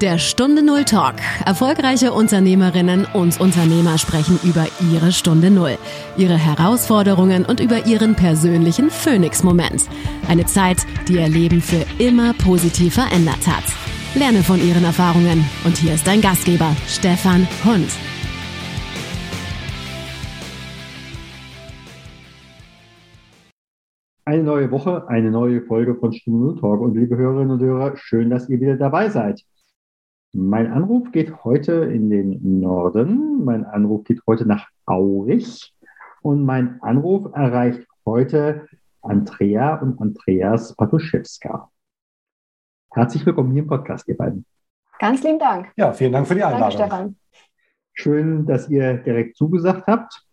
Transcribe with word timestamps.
Der 0.00 0.16
Stunde 0.16 0.64
Null 0.64 0.86
Talk. 0.86 1.16
Erfolgreiche 1.44 2.12
Unternehmerinnen 2.12 3.06
und 3.12 3.38
Unternehmer 3.38 3.98
sprechen 3.98 4.40
über 4.42 4.66
ihre 4.90 5.12
Stunde 5.12 5.50
Null, 5.50 5.76
ihre 6.16 6.38
Herausforderungen 6.38 7.44
und 7.44 7.60
über 7.60 7.84
ihren 7.84 8.14
persönlichen 8.14 8.88
Phoenix-Moment. 8.88 9.90
Eine 10.26 10.46
Zeit, 10.46 10.86
die 11.06 11.16
ihr 11.16 11.28
Leben 11.28 11.60
für 11.60 11.84
immer 12.02 12.32
positiv 12.32 12.94
verändert 12.94 13.46
hat. 13.46 13.64
Lerne 14.14 14.42
von 14.42 14.66
ihren 14.66 14.84
Erfahrungen. 14.84 15.44
Und 15.66 15.76
hier 15.76 15.92
ist 15.92 16.06
dein 16.06 16.22
Gastgeber, 16.22 16.74
Stefan 16.86 17.46
Hund. 17.62 17.90
Eine 24.24 24.44
neue 24.44 24.70
Woche, 24.70 25.06
eine 25.08 25.30
neue 25.30 25.60
Folge 25.60 25.94
von 25.94 26.10
Stunde 26.14 26.40
Null 26.40 26.58
Talk. 26.58 26.80
Und 26.80 26.96
liebe 26.96 27.18
Hörerinnen 27.18 27.50
und 27.50 27.60
Hörer, 27.60 27.98
schön, 27.98 28.30
dass 28.30 28.48
ihr 28.48 28.58
wieder 28.60 28.76
dabei 28.76 29.10
seid. 29.10 29.44
Mein 30.32 30.72
Anruf 30.72 31.10
geht 31.10 31.42
heute 31.42 31.72
in 31.72 32.08
den 32.08 32.60
Norden. 32.60 33.44
Mein 33.44 33.64
Anruf 33.64 34.04
geht 34.04 34.22
heute 34.28 34.46
nach 34.46 34.68
Aurich. 34.86 35.74
Und 36.22 36.44
mein 36.44 36.80
Anruf 36.82 37.34
erreicht 37.34 37.84
heute 38.06 38.68
Andrea 39.02 39.74
und 39.76 40.00
Andreas 40.00 40.76
Patuszewska. 40.76 41.68
Herzlich 42.92 43.26
willkommen 43.26 43.50
hier 43.50 43.62
im 43.62 43.68
Podcast, 43.68 44.06
ihr 44.06 44.16
beiden. 44.16 44.46
Ganz 45.00 45.20
lieben 45.24 45.40
Dank. 45.40 45.72
Ja, 45.74 45.92
vielen 45.92 46.12
Dank 46.12 46.28
für 46.28 46.36
die 46.36 46.44
Einladung. 46.44 46.78
Danke, 46.78 46.84
Stefan. 46.84 47.16
Schön, 47.92 48.46
dass 48.46 48.68
ihr 48.68 48.98
direkt 48.98 49.36
zugesagt 49.36 49.88
habt. 49.88 50.24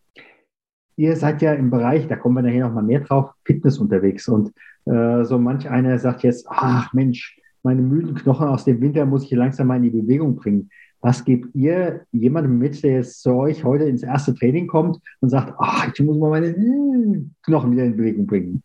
Ihr 0.96 1.16
seid 1.16 1.42
ja 1.42 1.54
im 1.54 1.72
Bereich, 1.72 2.08
da 2.08 2.18
kommen 2.18 2.36
wir 2.36 2.44
nachher 2.44 2.68
noch 2.68 2.76
mal 2.76 2.84
mehr 2.84 3.00
drauf, 3.00 3.32
Fitness 3.46 3.80
unterwegs. 3.80 4.28
Und 4.28 4.54
äh, 4.86 5.24
so 5.24 5.40
manch 5.40 5.68
einer 5.68 5.98
sagt 5.98 6.22
jetzt, 6.22 6.46
ach 6.50 6.94
Mensch, 6.94 7.40
meine 7.68 7.82
müden 7.82 8.16
Knochen 8.16 8.48
aus 8.48 8.64
dem 8.64 8.80
Winter 8.80 9.06
muss 9.06 9.26
ich 9.26 9.32
langsam 9.32 9.68
mal 9.68 9.76
in 9.76 9.84
die 9.84 9.90
Bewegung 9.90 10.38
bringen. 10.38 10.70
Was 11.02 11.26
gebt 11.26 11.54
ihr 11.54 12.06
jemandem 12.14 12.58
mit, 12.58 12.82
der 12.82 12.94
jetzt 12.94 13.22
zu 13.22 13.34
euch 13.34 13.66
heute 13.66 13.84
ins 13.84 14.04
erste 14.04 14.34
Training 14.34 14.68
kommt 14.68 15.00
und 15.20 15.30
sagt, 15.30 15.54
ach, 15.60 15.92
ich 15.94 16.00
muss 16.00 16.18
mal 16.18 16.30
meine 16.30 16.56
hm, 16.56 17.32
Knochen 17.44 17.74
wieder 17.74 17.84
in 17.84 17.98
Bewegung 17.98 18.26
bringen? 18.26 18.64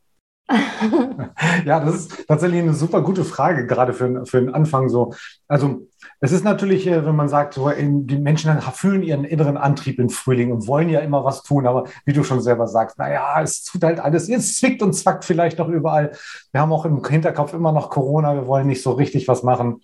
ja, 1.64 1.80
das 1.80 1.94
ist 1.94 2.26
tatsächlich 2.26 2.60
eine 2.60 2.74
super 2.74 3.02
gute 3.02 3.24
Frage, 3.24 3.66
gerade 3.66 3.92
für, 3.92 4.26
für 4.26 4.40
den 4.40 4.54
Anfang 4.54 4.88
so. 4.88 5.14
Also 5.48 5.86
es 6.20 6.32
ist 6.32 6.44
natürlich, 6.44 6.86
äh, 6.86 7.04
wenn 7.04 7.16
man 7.16 7.28
sagt, 7.28 7.54
so, 7.54 7.70
die 7.70 8.18
Menschen 8.18 8.60
fühlen 8.60 9.02
ihren 9.02 9.24
inneren 9.24 9.56
Antrieb 9.56 9.98
im 9.98 10.10
Frühling 10.10 10.52
und 10.52 10.66
wollen 10.66 10.88
ja 10.88 11.00
immer 11.00 11.24
was 11.24 11.42
tun, 11.42 11.66
aber 11.66 11.84
wie 12.04 12.12
du 12.12 12.22
schon 12.24 12.40
selber 12.40 12.68
sagst, 12.68 12.98
naja, 12.98 13.40
es 13.42 13.64
tut 13.64 13.82
halt 13.84 14.00
alles, 14.00 14.28
es 14.28 14.58
zwickt 14.58 14.82
und 14.82 14.92
zwackt 14.92 15.24
vielleicht 15.24 15.58
noch 15.58 15.68
überall. 15.68 16.12
Wir 16.52 16.60
haben 16.60 16.72
auch 16.72 16.84
im 16.84 17.04
Hinterkopf 17.04 17.54
immer 17.54 17.72
noch 17.72 17.90
Corona, 17.90 18.34
wir 18.34 18.46
wollen 18.46 18.66
nicht 18.66 18.82
so 18.82 18.92
richtig 18.92 19.28
was 19.28 19.42
machen. 19.42 19.80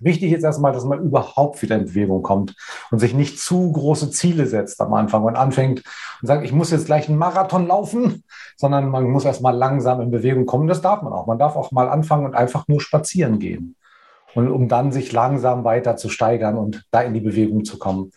Wichtig 0.00 0.32
ist 0.32 0.42
erstmal, 0.42 0.72
dass 0.72 0.84
man 0.84 1.00
überhaupt 1.00 1.62
wieder 1.62 1.76
in 1.76 1.86
Bewegung 1.86 2.22
kommt 2.22 2.54
und 2.90 2.98
sich 2.98 3.14
nicht 3.14 3.38
zu 3.38 3.70
große 3.70 4.10
Ziele 4.10 4.46
setzt 4.46 4.80
am 4.80 4.92
Anfang 4.92 5.22
und 5.22 5.36
anfängt 5.36 5.82
und 6.20 6.26
sagt, 6.26 6.44
ich 6.44 6.52
muss 6.52 6.72
jetzt 6.72 6.86
gleich 6.86 7.08
einen 7.08 7.18
Marathon 7.18 7.68
laufen, 7.68 8.24
sondern 8.56 8.88
man 8.88 9.04
muss 9.04 9.24
erstmal 9.24 9.54
langsam 9.56 10.00
in 10.00 10.10
Bewegung 10.10 10.46
kommen. 10.46 10.66
Das 10.66 10.82
darf 10.82 11.02
man 11.02 11.12
auch. 11.12 11.26
Man 11.26 11.38
darf 11.38 11.54
auch 11.54 11.70
mal 11.70 11.88
anfangen 11.88 12.26
und 12.26 12.34
einfach 12.34 12.66
nur 12.66 12.80
spazieren 12.80 13.38
gehen. 13.38 13.76
Und 14.34 14.50
um 14.50 14.68
dann 14.68 14.90
sich 14.90 15.12
langsam 15.12 15.62
weiter 15.62 15.96
zu 15.96 16.08
steigern 16.08 16.58
und 16.58 16.84
da 16.90 17.02
in 17.02 17.14
die 17.14 17.20
Bewegung 17.20 17.64
zu 17.64 17.78
kommen. 17.78 18.10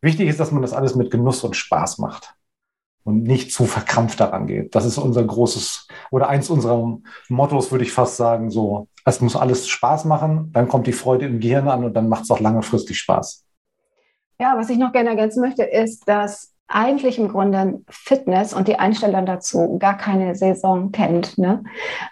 Wichtig 0.00 0.28
ist, 0.28 0.40
dass 0.40 0.50
man 0.50 0.62
das 0.62 0.72
alles 0.72 0.94
mit 0.94 1.10
Genuss 1.10 1.44
und 1.44 1.56
Spaß 1.56 1.98
macht 1.98 2.34
und 3.04 3.22
nicht 3.22 3.52
zu 3.52 3.64
verkrampft 3.64 4.20
daran 4.20 4.46
geht. 4.46 4.74
Das 4.74 4.84
ist 4.84 4.98
unser 4.98 5.24
großes 5.24 5.88
oder 6.10 6.28
eins 6.28 6.50
unserer 6.50 6.98
Mottos, 7.28 7.70
würde 7.70 7.84
ich 7.84 7.92
fast 7.92 8.16
sagen, 8.16 8.50
so 8.50 8.88
es 9.08 9.20
muss 9.20 9.36
alles 9.36 9.68
Spaß 9.68 10.04
machen, 10.04 10.50
dann 10.52 10.68
kommt 10.68 10.86
die 10.86 10.92
Freude 10.92 11.26
im 11.26 11.40
Gehirn 11.40 11.68
an 11.68 11.84
und 11.84 11.94
dann 11.94 12.08
macht 12.08 12.24
es 12.24 12.30
auch 12.30 12.40
langfristig 12.40 12.98
Spaß. 12.98 13.44
Ja, 14.40 14.56
was 14.56 14.70
ich 14.70 14.78
noch 14.78 14.92
gerne 14.92 15.10
ergänzen 15.10 15.40
möchte, 15.40 15.64
ist, 15.64 16.08
dass 16.08 16.52
eigentlich 16.68 17.18
im 17.18 17.28
Grunde 17.28 17.80
Fitness 17.88 18.52
und 18.52 18.68
die 18.68 18.78
Einstellung 18.78 19.24
dazu 19.24 19.78
gar 19.78 19.96
keine 19.96 20.34
Saison 20.34 20.92
kennt. 20.92 21.38
Ne? 21.38 21.64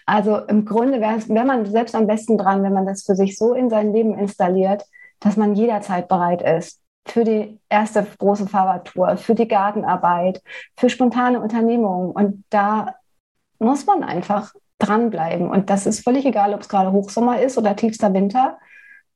Also 0.06 0.38
im 0.38 0.64
Grunde 0.64 1.00
wäre 1.00 1.44
man 1.44 1.66
selbst 1.66 1.94
am 1.94 2.06
besten 2.06 2.38
dran, 2.38 2.62
wenn 2.62 2.72
man 2.72 2.86
das 2.86 3.04
für 3.04 3.14
sich 3.14 3.36
so 3.36 3.52
in 3.52 3.68
sein 3.68 3.92
Leben 3.92 4.18
installiert, 4.18 4.84
dass 5.20 5.36
man 5.36 5.54
jederzeit 5.54 6.08
bereit 6.08 6.42
ist 6.42 6.80
für 7.06 7.22
die 7.22 7.60
erste 7.68 8.04
große 8.18 8.48
Fahrradtour, 8.48 9.16
für 9.16 9.34
die 9.34 9.46
Gartenarbeit, 9.46 10.42
für 10.76 10.90
spontane 10.90 11.40
Unternehmungen. 11.40 12.10
Und 12.10 12.44
da 12.50 12.96
muss 13.58 13.86
man 13.86 14.02
einfach 14.02 14.54
dranbleiben. 14.78 15.48
Und 15.48 15.70
das 15.70 15.86
ist 15.86 16.04
völlig 16.04 16.26
egal, 16.26 16.54
ob 16.54 16.60
es 16.60 16.68
gerade 16.68 16.92
Hochsommer 16.92 17.40
ist 17.40 17.58
oder 17.58 17.76
tiefster 17.76 18.12
Winter. 18.12 18.58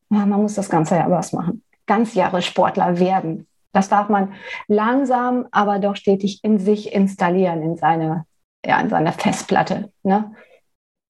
Man 0.09 0.29
muss 0.31 0.55
das 0.55 0.69
ganze 0.69 0.97
Jahr 0.97 1.11
was 1.11 1.33
machen. 1.33 1.63
Ganz 1.87 2.15
Jahre 2.15 2.43
Sportler 2.43 2.99
werden. 2.99 3.47
Das 3.73 3.89
darf 3.89 4.09
man 4.09 4.33
langsam, 4.67 5.47
aber 5.53 5.79
doch 5.79 5.97
stetig 5.97 6.41
in 6.43 6.59
sich 6.59 6.93
installieren, 6.93 7.63
in 7.63 7.77
seine, 7.77 8.27
ja, 8.65 8.81
in 8.81 8.89
seine 8.89 9.13
Festplatte. 9.13 9.93
Ne? 10.03 10.33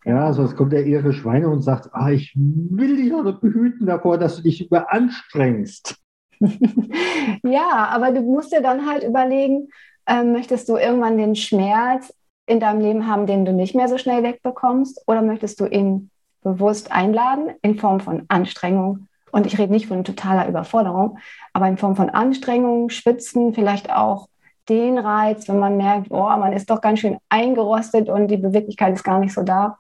Ja, 0.05 0.27
also 0.27 0.43
es 0.45 0.57
kommt 0.57 0.73
der 0.73 0.87
ihre 0.87 1.13
Schweine 1.13 1.49
und 1.49 1.63
sagt, 1.63 1.91
ah, 1.93 2.11
ich 2.11 2.35
will 2.37 2.97
dich 2.97 3.11
noch 3.11 3.41
behüten 3.41 3.87
davor, 3.87 4.19
dass 4.19 4.37
du 4.37 4.43
dich 4.43 4.67
überanstrengst. 4.67 5.97
ja, 7.43 7.89
aber 7.91 8.13
du 8.13 8.23
musst 8.23 8.53
dir 8.53 8.63
dann 8.63 8.87
halt 8.87 9.05
überlegen, 9.05 9.69
äh, 10.07 10.25
möchtest 10.25 10.69
du 10.69 10.77
irgendwann 10.77 11.19
den 11.19 11.37
Schmerz 11.37 12.15
in 12.51 12.61
deinem 12.61 12.81
Leben 12.81 13.07
haben, 13.07 13.27
den 13.27 13.45
du 13.45 13.53
nicht 13.53 13.75
mehr 13.75 13.89
so 13.89 13.97
schnell 13.97 14.23
wegbekommst? 14.25 15.05
Oder 15.07 15.23
möchtest 15.23 15.61
du 15.61 15.67
ihn 15.67 16.11
bewusst 16.43 16.91
einladen 16.91 17.51
in 17.63 17.79
Form 17.79 18.01
von 18.01 18.25
Anstrengung? 18.29 19.07
Und 19.31 19.47
ich 19.47 19.59
rede 19.59 19.73
nicht 19.73 19.87
von 19.87 20.03
totaler 20.03 20.49
Überforderung, 20.49 21.19
aber 21.53 21.69
in 21.69 21.79
Form 21.79 21.95
von 21.95 22.11
Anstrengung, 22.11 22.91
Schwitzen, 22.91 23.55
vielleicht 23.55 23.93
auch 23.93 24.29
den 24.69 24.99
Reiz, 24.99 25.49
wenn 25.49 25.61
man 25.61 25.77
merkt, 25.77 26.11
oh, 26.11 26.29
man 26.37 26.53
ist 26.53 26.69
doch 26.71 26.81
ganz 26.81 26.99
schön 26.99 27.19
eingerostet 27.29 28.09
und 28.09 28.29
die 28.29 28.37
Beweglichkeit 28.37 28.95
ist 28.95 29.05
gar 29.05 29.21
nicht 29.21 29.33
so 29.33 29.43
da. 29.43 29.79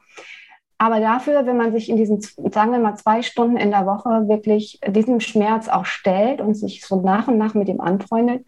Aber 0.79 1.01
dafür, 1.01 1.45
wenn 1.47 1.57
man 1.57 1.73
sich 1.73 1.91
in 1.91 1.97
diesen, 1.97 2.21
sagen 2.21 2.73
wir 2.73 2.79
mal, 2.79 2.95
zwei 2.95 3.23
Stunden 3.23 3.57
in 3.57 3.73
der 3.73 3.85
Woche 3.85 4.29
wirklich 4.29 4.79
diesem 4.87 5.19
Schmerz 5.19 5.69
auch 5.69 5.85
stellt 5.85 6.41
und 6.41 6.55
sich 6.55 6.87
so 6.87 7.01
nach 7.01 7.27
und 7.27 7.37
nach 7.37 7.55
mit 7.55 7.69
ihm 7.69 7.81
anfreundet, 7.81 8.47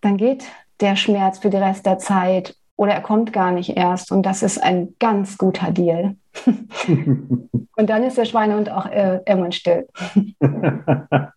dann 0.00 0.16
geht 0.16 0.44
der 0.80 0.96
Schmerz 0.96 1.38
für 1.38 1.50
den 1.50 1.62
Rest 1.62 1.86
der 1.86 1.98
Zeit 1.98 2.56
oder 2.80 2.94
er 2.94 3.02
kommt 3.02 3.34
gar 3.34 3.52
nicht 3.52 3.76
erst. 3.76 4.10
Und 4.10 4.24
das 4.24 4.42
ist 4.42 4.56
ein 4.56 4.94
ganz 4.98 5.36
guter 5.36 5.70
Deal. 5.70 6.16
und 6.46 7.50
dann 7.76 8.02
ist 8.04 8.16
der 8.16 8.24
Schweinehund 8.24 8.70
auch 8.70 8.86
äh, 8.86 9.20
irgendwann 9.26 9.52
still. 9.52 9.86
da 10.40 11.34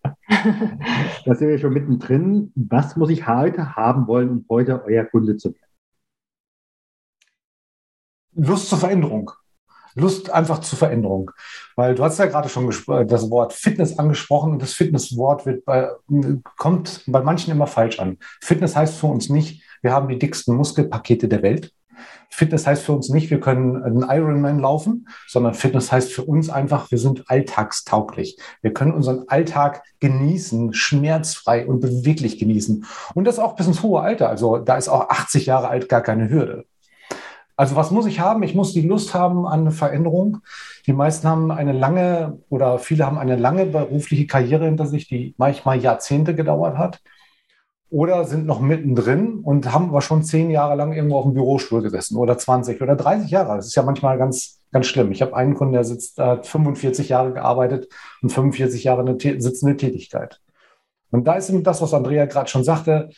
sind 1.26 1.48
wir 1.48 1.58
schon 1.58 1.74
mittendrin. 1.74 2.50
Was 2.54 2.96
muss 2.96 3.10
ich 3.10 3.28
heute 3.28 3.76
haben 3.76 4.06
wollen, 4.06 4.30
um 4.30 4.46
heute 4.48 4.82
euer 4.86 5.04
Kunde 5.04 5.36
zu 5.36 5.52
werden? 5.52 5.70
Lust 8.36 8.70
zur 8.70 8.78
Veränderung. 8.78 9.30
Lust 9.96 10.30
einfach 10.30 10.60
zur 10.60 10.78
Veränderung. 10.78 11.30
Weil 11.76 11.94
du 11.94 12.04
hast 12.04 12.18
ja 12.18 12.24
gerade 12.24 12.48
schon 12.48 12.70
das 13.06 13.30
Wort 13.30 13.52
Fitness 13.52 13.98
angesprochen 13.98 14.52
und 14.52 14.62
das 14.62 14.72
Fitnesswort 14.72 15.44
wird 15.44 15.66
bei, 15.66 15.90
kommt 16.56 17.02
bei 17.06 17.20
manchen 17.20 17.50
immer 17.50 17.66
falsch 17.66 17.98
an. 17.98 18.16
Fitness 18.40 18.74
heißt 18.74 18.98
für 18.98 19.08
uns 19.08 19.28
nicht, 19.28 19.62
wir 19.84 19.92
haben 19.92 20.08
die 20.08 20.18
dicksten 20.18 20.56
Muskelpakete 20.56 21.28
der 21.28 21.42
Welt. 21.42 21.72
Fitness 22.30 22.66
heißt 22.66 22.82
für 22.82 22.92
uns 22.92 23.10
nicht, 23.10 23.30
wir 23.30 23.38
können 23.38 23.82
einen 23.82 24.02
Ironman 24.02 24.58
laufen, 24.58 25.06
sondern 25.28 25.54
Fitness 25.54 25.92
heißt 25.92 26.12
für 26.12 26.24
uns 26.24 26.50
einfach, 26.50 26.90
wir 26.90 26.98
sind 26.98 27.30
alltagstauglich. 27.30 28.38
Wir 28.62 28.72
können 28.72 28.92
unseren 28.92 29.28
Alltag 29.28 29.82
genießen, 30.00 30.72
schmerzfrei 30.72 31.66
und 31.66 31.80
beweglich 31.80 32.38
genießen. 32.38 32.86
Und 33.14 33.24
das 33.24 33.38
auch 33.38 33.54
bis 33.56 33.66
ins 33.66 33.82
hohe 33.82 34.00
Alter. 34.00 34.30
Also 34.30 34.56
da 34.56 34.76
ist 34.76 34.88
auch 34.88 35.10
80 35.10 35.46
Jahre 35.46 35.68
alt 35.68 35.88
gar 35.88 36.00
keine 36.00 36.30
Hürde. 36.30 36.64
Also 37.56 37.76
was 37.76 37.92
muss 37.92 38.06
ich 38.06 38.18
haben? 38.18 38.42
Ich 38.42 38.54
muss 38.54 38.72
die 38.72 38.80
Lust 38.80 39.14
haben 39.14 39.46
an 39.46 39.60
eine 39.60 39.70
Veränderung. 39.70 40.38
Die 40.86 40.92
meisten 40.94 41.28
haben 41.28 41.52
eine 41.52 41.72
lange 41.72 42.38
oder 42.48 42.78
viele 42.78 43.06
haben 43.06 43.18
eine 43.18 43.36
lange 43.36 43.66
berufliche 43.66 44.26
Karriere 44.26 44.64
hinter 44.64 44.86
sich, 44.86 45.06
die 45.06 45.34
manchmal 45.36 45.78
Jahrzehnte 45.78 46.34
gedauert 46.34 46.78
hat 46.78 47.00
oder 47.94 48.24
sind 48.24 48.44
noch 48.44 48.60
mittendrin 48.60 49.38
und 49.44 49.72
haben 49.72 49.90
aber 49.90 50.00
schon 50.00 50.24
zehn 50.24 50.50
Jahre 50.50 50.74
lang 50.74 50.92
irgendwo 50.92 51.16
auf 51.16 51.26
dem 51.26 51.34
Bürostuhl 51.34 51.80
gesessen 51.80 52.16
oder 52.16 52.36
20 52.36 52.82
oder 52.82 52.96
30 52.96 53.30
Jahre. 53.30 53.54
Das 53.54 53.68
ist 53.68 53.76
ja 53.76 53.84
manchmal 53.84 54.18
ganz, 54.18 54.62
ganz 54.72 54.86
schlimm. 54.86 55.12
Ich 55.12 55.22
habe 55.22 55.36
einen 55.36 55.54
Kunden, 55.54 55.74
der 55.74 55.84
sitzt, 55.84 56.18
hat 56.18 56.44
45 56.44 57.10
Jahre 57.10 57.32
gearbeitet 57.32 57.86
und 58.20 58.30
45 58.30 58.82
Jahre 58.82 59.02
eine 59.02 59.16
sitzende 59.40 59.76
Tätigkeit. 59.76 60.40
Und 61.12 61.28
da 61.28 61.34
ist 61.34 61.50
eben 61.50 61.62
das, 61.62 61.82
was 61.82 61.94
Andrea 61.94 62.26
gerade 62.26 62.50
schon 62.50 62.64
sagte, 62.64 63.10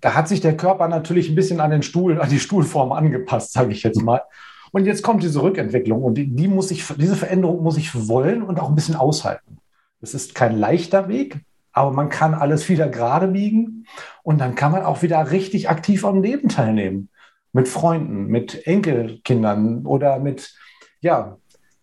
da 0.00 0.14
hat 0.14 0.28
sich 0.28 0.40
der 0.40 0.56
Körper 0.56 0.86
natürlich 0.86 1.28
ein 1.28 1.34
bisschen 1.34 1.58
an 1.58 1.72
den 1.72 1.82
Stuhl, 1.82 2.20
an 2.20 2.30
die 2.30 2.38
Stuhlform 2.38 2.92
angepasst, 2.92 3.52
sage 3.52 3.72
ich 3.72 3.82
jetzt 3.82 4.00
mal. 4.00 4.22
Und 4.70 4.86
jetzt 4.86 5.02
kommt 5.02 5.24
diese 5.24 5.42
Rückentwicklung 5.42 6.04
und 6.04 6.14
die, 6.14 6.28
die 6.28 6.46
muss 6.46 6.70
ich, 6.70 6.86
diese 6.98 7.16
Veränderung 7.16 7.64
muss 7.64 7.76
ich 7.76 8.06
wollen 8.06 8.44
und 8.44 8.60
auch 8.60 8.68
ein 8.68 8.76
bisschen 8.76 8.94
aushalten. 8.94 9.58
Es 10.00 10.14
ist 10.14 10.36
kein 10.36 10.56
leichter 10.56 11.08
Weg, 11.08 11.40
aber 11.74 11.90
man 11.90 12.08
kann 12.08 12.34
alles 12.34 12.68
wieder 12.68 12.88
gerade 12.88 13.28
biegen 13.28 13.86
und 14.22 14.38
dann 14.38 14.54
kann 14.54 14.72
man 14.72 14.84
auch 14.84 15.02
wieder 15.02 15.30
richtig 15.32 15.68
aktiv 15.68 16.04
am 16.04 16.22
Leben 16.22 16.48
teilnehmen. 16.48 17.10
Mit 17.52 17.68
Freunden, 17.68 18.26
mit 18.26 18.66
Enkelkindern 18.66 19.84
oder 19.84 20.18
mit, 20.20 20.56
ja, 21.00 21.36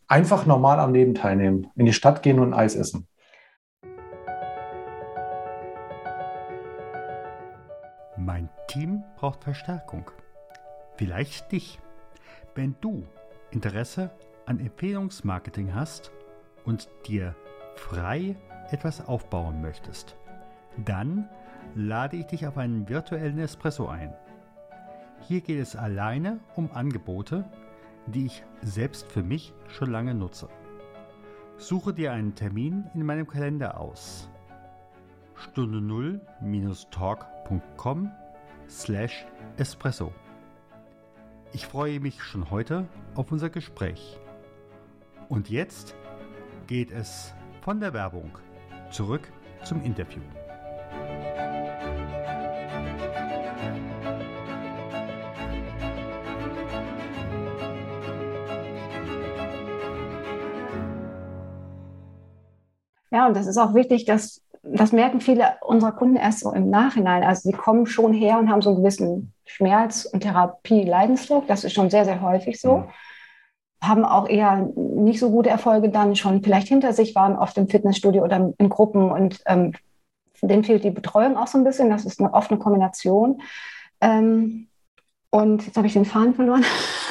einfach 0.08 0.46
normal 0.46 0.80
am 0.80 0.94
Leben 0.94 1.14
teilnehmen. 1.14 1.68
In 1.76 1.86
die 1.86 1.94
Stadt 1.94 2.24
gehen 2.24 2.40
und 2.40 2.54
Eis 2.54 2.76
essen. 2.76 3.08
Mein 8.18 8.50
Team 8.68 9.04
braucht 9.18 9.44
Verstärkung. 9.44 10.10
Vielleicht 10.96 11.52
dich. 11.52 11.80
Wenn 12.56 12.76
du 12.80 13.04
Interesse 13.52 14.10
an 14.46 14.60
Empfehlungsmarketing 14.60 15.76
hast 15.76 16.12
und 16.64 16.88
dir 17.08 17.36
frei 17.76 18.36
etwas 18.72 19.08
aufbauen 19.08 19.62
möchtest, 19.62 20.18
dann 20.78 21.30
lade 21.76 22.18
ich 22.18 22.26
dich 22.28 22.48
auf 22.48 22.58
einen 22.58 22.88
virtuellen 22.90 23.40
Espresso 23.40 23.88
ein. 23.88 24.14
Hier 25.28 25.42
geht 25.42 25.60
es 25.60 25.76
alleine 25.76 26.40
um 26.56 26.72
Angebote, 26.72 27.46
die 28.08 28.26
ich 28.26 28.44
selbst 28.62 29.12
für 29.12 29.22
mich 29.24 29.54
schon 29.68 29.92
lange 29.92 30.16
nutze. 30.16 30.50
Suche 31.58 31.94
dir 31.94 32.12
einen 32.12 32.34
Termin 32.34 32.86
in 32.96 33.06
meinem 33.06 33.28
Kalender 33.28 33.80
aus. 33.80 34.28
Stunde 35.36 35.78
0-talk.com 35.80 38.12
slash 38.68 39.28
espresso. 39.58 40.12
Ich 41.54 41.68
freue 41.68 42.00
mich 42.00 42.24
schon 42.24 42.50
heute 42.50 42.88
auf 43.16 43.32
unser 43.32 43.50
Gespräch. 43.50 44.20
Und 45.30 45.50
jetzt 45.50 45.96
geht 46.68 46.92
es 46.92 47.34
von 47.62 47.80
der 47.80 47.94
Werbung 47.94 48.38
zurück 48.92 49.28
zum 49.64 49.84
Interview. 49.84 50.22
Ja, 63.14 63.28
und 63.28 63.36
das 63.36 63.46
ist 63.46 63.58
auch 63.58 63.74
wichtig, 63.74 64.06
dass 64.06 64.42
das 64.64 64.92
merken 64.92 65.22
viele 65.22 65.56
unserer 65.62 65.92
Kunden 65.92 66.16
erst 66.16 66.42
so 66.42 66.54
im 66.54 66.70
Nachhinein. 66.70 67.24
Also 67.24 67.50
sie 67.50 67.56
kommen 67.56 67.86
schon 67.86 68.14
her 68.14 68.38
und 68.40 68.50
haben 68.50 68.62
so 68.62 68.70
einen 68.70 68.80
gewissen 68.80 69.34
Schmerz- 69.46 70.06
und 70.06 70.22
Therapie-Leidensdruck. 70.22 71.48
Das 71.48 71.64
ist 71.64 71.74
schon 71.74 71.90
sehr, 71.90 72.06
sehr 72.06 72.22
häufig 72.22 72.62
so. 72.62 72.86
Haben 73.82 74.06
auch 74.06 74.28
eher 74.28 74.70
nicht 74.76 75.20
so 75.20 75.32
gute 75.32 75.50
Erfolge 75.50 75.90
dann 75.90 76.16
schon 76.16 76.44
vielleicht 76.44 76.68
hinter 76.68 76.94
sich, 76.94 77.16
waren 77.16 77.36
oft 77.36 77.58
im 77.58 77.68
Fitnessstudio 77.68 78.24
oder 78.24 78.54
in 78.58 78.70
Gruppen 78.70 79.12
und 79.12 79.42
ähm, 79.48 79.74
denen 80.42 80.64
fehlt 80.64 80.84
die 80.84 80.92
Betreuung 80.92 81.38
auch 81.38 81.48
so 81.48 81.58
ein 81.58 81.64
bisschen. 81.64 81.90
Das 81.90 82.06
ist 82.06 82.20
eine, 82.20 82.34
oft 82.34 82.52
eine 82.52 82.60
Kombination. 82.60 83.42
Ähm, 84.02 84.68
und 85.30 85.66
jetzt 85.66 85.78
habe 85.78 85.88
ich 85.88 85.94
den 85.94 86.06
Faden 86.06 86.34
verloren. 86.34 86.66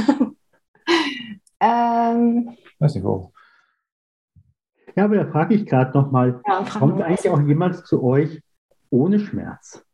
ähm, 1.61 2.56
Weiß 2.78 2.94
nicht 2.94 3.05
wo. 3.05 3.32
Ja, 4.96 5.05
aber 5.05 5.17
da 5.17 5.26
frage 5.31 5.55
ich 5.55 5.67
gerade 5.67 5.96
nochmal, 5.96 6.40
ja, 6.46 6.64
kommt 6.64 7.00
eigentlich 7.00 7.31
auch 7.31 7.40
jemand 7.40 7.87
zu 7.87 8.02
euch 8.02 8.43
ohne 8.90 9.20
Schmerz? 9.20 9.84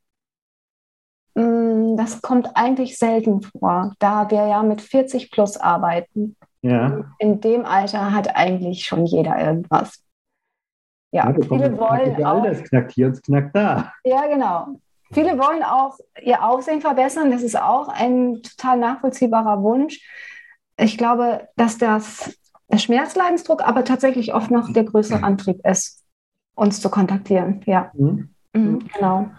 Mm, 1.34 1.96
das 1.96 2.22
kommt 2.22 2.50
eigentlich 2.54 2.98
selten 2.98 3.42
vor, 3.42 3.94
da 3.98 4.30
wir 4.30 4.46
ja 4.46 4.62
mit 4.62 4.80
40 4.80 5.30
plus 5.30 5.56
arbeiten. 5.56 6.36
Ja. 6.66 7.04
In 7.18 7.40
dem 7.40 7.64
Alter 7.64 8.12
hat 8.12 8.34
eigentlich 8.34 8.84
schon 8.84 9.06
jeder 9.06 9.38
irgendwas. 9.38 10.02
Ja, 11.12 11.30
ja 11.30 11.34
viele 11.34 11.78
wollen 11.78 12.24
auch. 12.24 12.42
Das 12.42 12.62
knackt 12.64 12.92
hier 12.92 13.06
und 13.06 13.22
knackt 13.22 13.54
da. 13.54 13.92
Ja, 14.04 14.26
genau. 14.26 14.78
Viele 15.12 15.38
wollen 15.38 15.62
auch 15.62 15.98
ihr 16.20 16.42
Aussehen 16.42 16.80
verbessern. 16.80 17.30
Das 17.30 17.42
ist 17.42 17.60
auch 17.60 17.88
ein 17.88 18.42
total 18.42 18.78
nachvollziehbarer 18.78 19.62
Wunsch. 19.62 20.00
Ich 20.76 20.98
glaube, 20.98 21.48
dass 21.56 21.78
das 21.78 22.36
der 22.68 22.78
Schmerzleidensdruck 22.78 23.62
aber 23.66 23.84
tatsächlich 23.84 24.34
oft 24.34 24.50
noch 24.50 24.72
der 24.72 24.82
größere 24.82 25.22
Antrieb 25.22 25.64
ist, 25.64 26.04
uns 26.56 26.80
zu 26.80 26.90
kontaktieren. 26.90 27.62
Ja, 27.66 27.92
mhm. 27.94 28.30
Mhm, 28.52 28.88
genau. 28.92 29.30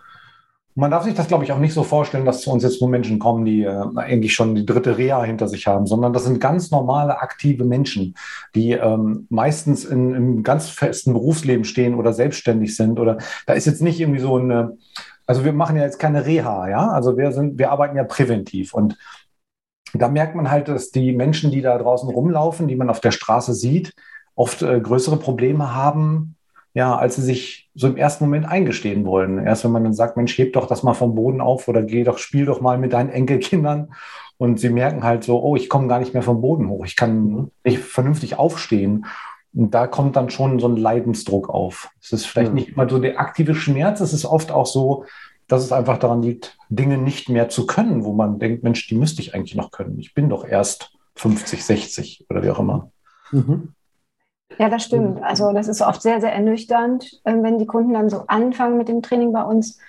Man 0.79 0.91
darf 0.91 1.05
sich 1.05 1.15
das, 1.15 1.27
glaube 1.27 1.43
ich, 1.43 1.51
auch 1.51 1.57
nicht 1.57 1.73
so 1.73 1.81
vorstellen, 1.81 2.23
dass 2.23 2.41
zu 2.41 2.51
uns 2.51 2.61
jetzt 2.61 2.81
nur 2.81 2.89
Menschen 2.91 3.17
kommen, 3.17 3.45
die 3.45 3.63
äh, 3.63 3.83
eigentlich 3.95 4.35
schon 4.35 4.53
die 4.53 4.63
dritte 4.63 4.95
Reha 4.99 5.23
hinter 5.23 5.47
sich 5.47 5.65
haben, 5.65 5.87
sondern 5.87 6.13
das 6.13 6.25
sind 6.25 6.39
ganz 6.39 6.69
normale, 6.69 7.19
aktive 7.19 7.65
Menschen, 7.65 8.13
die 8.53 8.73
ähm, 8.73 9.25
meistens 9.31 9.85
in, 9.85 10.13
im 10.13 10.43
ganz 10.43 10.69
festen 10.69 11.13
Berufsleben 11.13 11.65
stehen 11.65 11.95
oder 11.95 12.13
selbstständig 12.13 12.75
sind. 12.75 12.99
Oder 12.99 13.17
da 13.47 13.53
ist 13.53 13.65
jetzt 13.65 13.81
nicht 13.81 13.99
irgendwie 13.99 14.19
so 14.19 14.35
eine, 14.35 14.77
also 15.25 15.43
wir 15.43 15.51
machen 15.51 15.77
ja 15.77 15.83
jetzt 15.83 15.97
keine 15.97 16.27
Reha, 16.27 16.69
ja. 16.69 16.89
Also 16.89 17.17
wir 17.17 17.31
sind, 17.31 17.57
wir 17.57 17.71
arbeiten 17.71 17.97
ja 17.97 18.03
präventiv 18.03 18.75
und 18.75 18.99
da 19.95 20.09
merkt 20.09 20.35
man 20.35 20.51
halt, 20.51 20.67
dass 20.67 20.91
die 20.91 21.11
Menschen, 21.11 21.49
die 21.49 21.63
da 21.63 21.75
draußen 21.75 22.07
rumlaufen, 22.07 22.67
die 22.67 22.75
man 22.75 22.91
auf 22.91 22.99
der 22.99 23.11
Straße 23.11 23.55
sieht, 23.55 23.95
oft 24.35 24.61
äh, 24.61 24.79
größere 24.79 25.17
Probleme 25.17 25.73
haben, 25.73 26.36
ja, 26.77 26.95
als 26.95 27.15
sie 27.15 27.23
sich 27.23 27.71
so 27.73 27.87
im 27.87 27.97
ersten 27.97 28.25
Moment 28.25 28.45
eingestehen 28.45 29.03
wollen. 29.03 29.43
Erst 29.43 29.63
wenn 29.63 29.71
man 29.71 29.83
dann 29.83 29.95
sagt, 29.95 30.15
Mensch, 30.15 30.37
heb 30.37 30.53
doch 30.53 30.67
das 30.67 30.83
mal 30.83 30.93
vom 30.93 31.15
Boden 31.15 31.41
auf 31.41 31.67
oder 31.67 31.81
geh 31.81 32.03
doch, 32.03 32.19
spiel 32.19 32.45
doch 32.45 32.61
mal 32.61 32.77
mit 32.77 32.93
deinen 32.93 33.09
Enkelkindern. 33.09 33.95
Und 34.37 34.59
sie 34.59 34.69
merken 34.69 35.03
halt 35.03 35.23
so, 35.23 35.41
oh, 35.41 35.55
ich 35.55 35.69
komme 35.69 35.87
gar 35.87 35.97
nicht 35.97 36.13
mehr 36.13 36.21
vom 36.21 36.39
Boden 36.39 36.69
hoch. 36.69 36.85
Ich 36.85 36.95
kann 36.95 37.49
nicht 37.63 37.79
vernünftig 37.79 38.37
aufstehen. 38.37 39.07
Und 39.55 39.73
da 39.73 39.87
kommt 39.87 40.15
dann 40.17 40.29
schon 40.29 40.59
so 40.59 40.67
ein 40.67 40.77
Leidensdruck 40.77 41.49
auf. 41.49 41.89
Es 41.99 42.13
ist 42.13 42.27
vielleicht 42.27 42.49
ja. 42.49 42.53
nicht 42.53 42.69
immer 42.69 42.87
so 42.87 42.99
der 42.99 43.19
aktive 43.19 43.55
Schmerz, 43.55 43.99
es 43.99 44.13
ist 44.13 44.25
oft 44.25 44.51
auch 44.51 44.67
so, 44.67 45.05
dass 45.47 45.63
es 45.63 45.71
einfach 45.71 45.97
daran 45.97 46.21
liegt, 46.21 46.59
Dinge 46.69 46.99
nicht 46.99 47.27
mehr 47.27 47.49
zu 47.49 47.65
können, 47.65 48.03
wo 48.03 48.13
man 48.13 48.37
denkt, 48.37 48.61
Mensch, 48.61 48.87
die 48.87 48.97
müsste 48.97 49.23
ich 49.23 49.33
eigentlich 49.33 49.55
noch 49.55 49.71
können. 49.71 49.97
Ich 49.97 50.13
bin 50.13 50.29
doch 50.29 50.47
erst 50.47 50.91
50, 51.15 51.65
60 51.65 52.25
oder 52.29 52.43
wie 52.43 52.51
auch 52.51 52.59
immer. 52.59 52.91
Mhm. 53.31 53.73
Ja, 54.57 54.69
das 54.69 54.83
stimmt. 54.83 55.21
Also 55.23 55.51
das 55.51 55.67
ist 55.67 55.81
oft 55.81 56.01
sehr, 56.01 56.21
sehr 56.21 56.33
ernüchternd, 56.33 57.21
ähm, 57.25 57.43
wenn 57.43 57.59
die 57.59 57.65
Kunden 57.65 57.93
dann 57.93 58.09
so 58.09 58.23
anfangen 58.27 58.77
mit 58.77 58.87
dem 58.87 59.01
Training 59.01 59.33
bei 59.33 59.43
uns, 59.43 59.79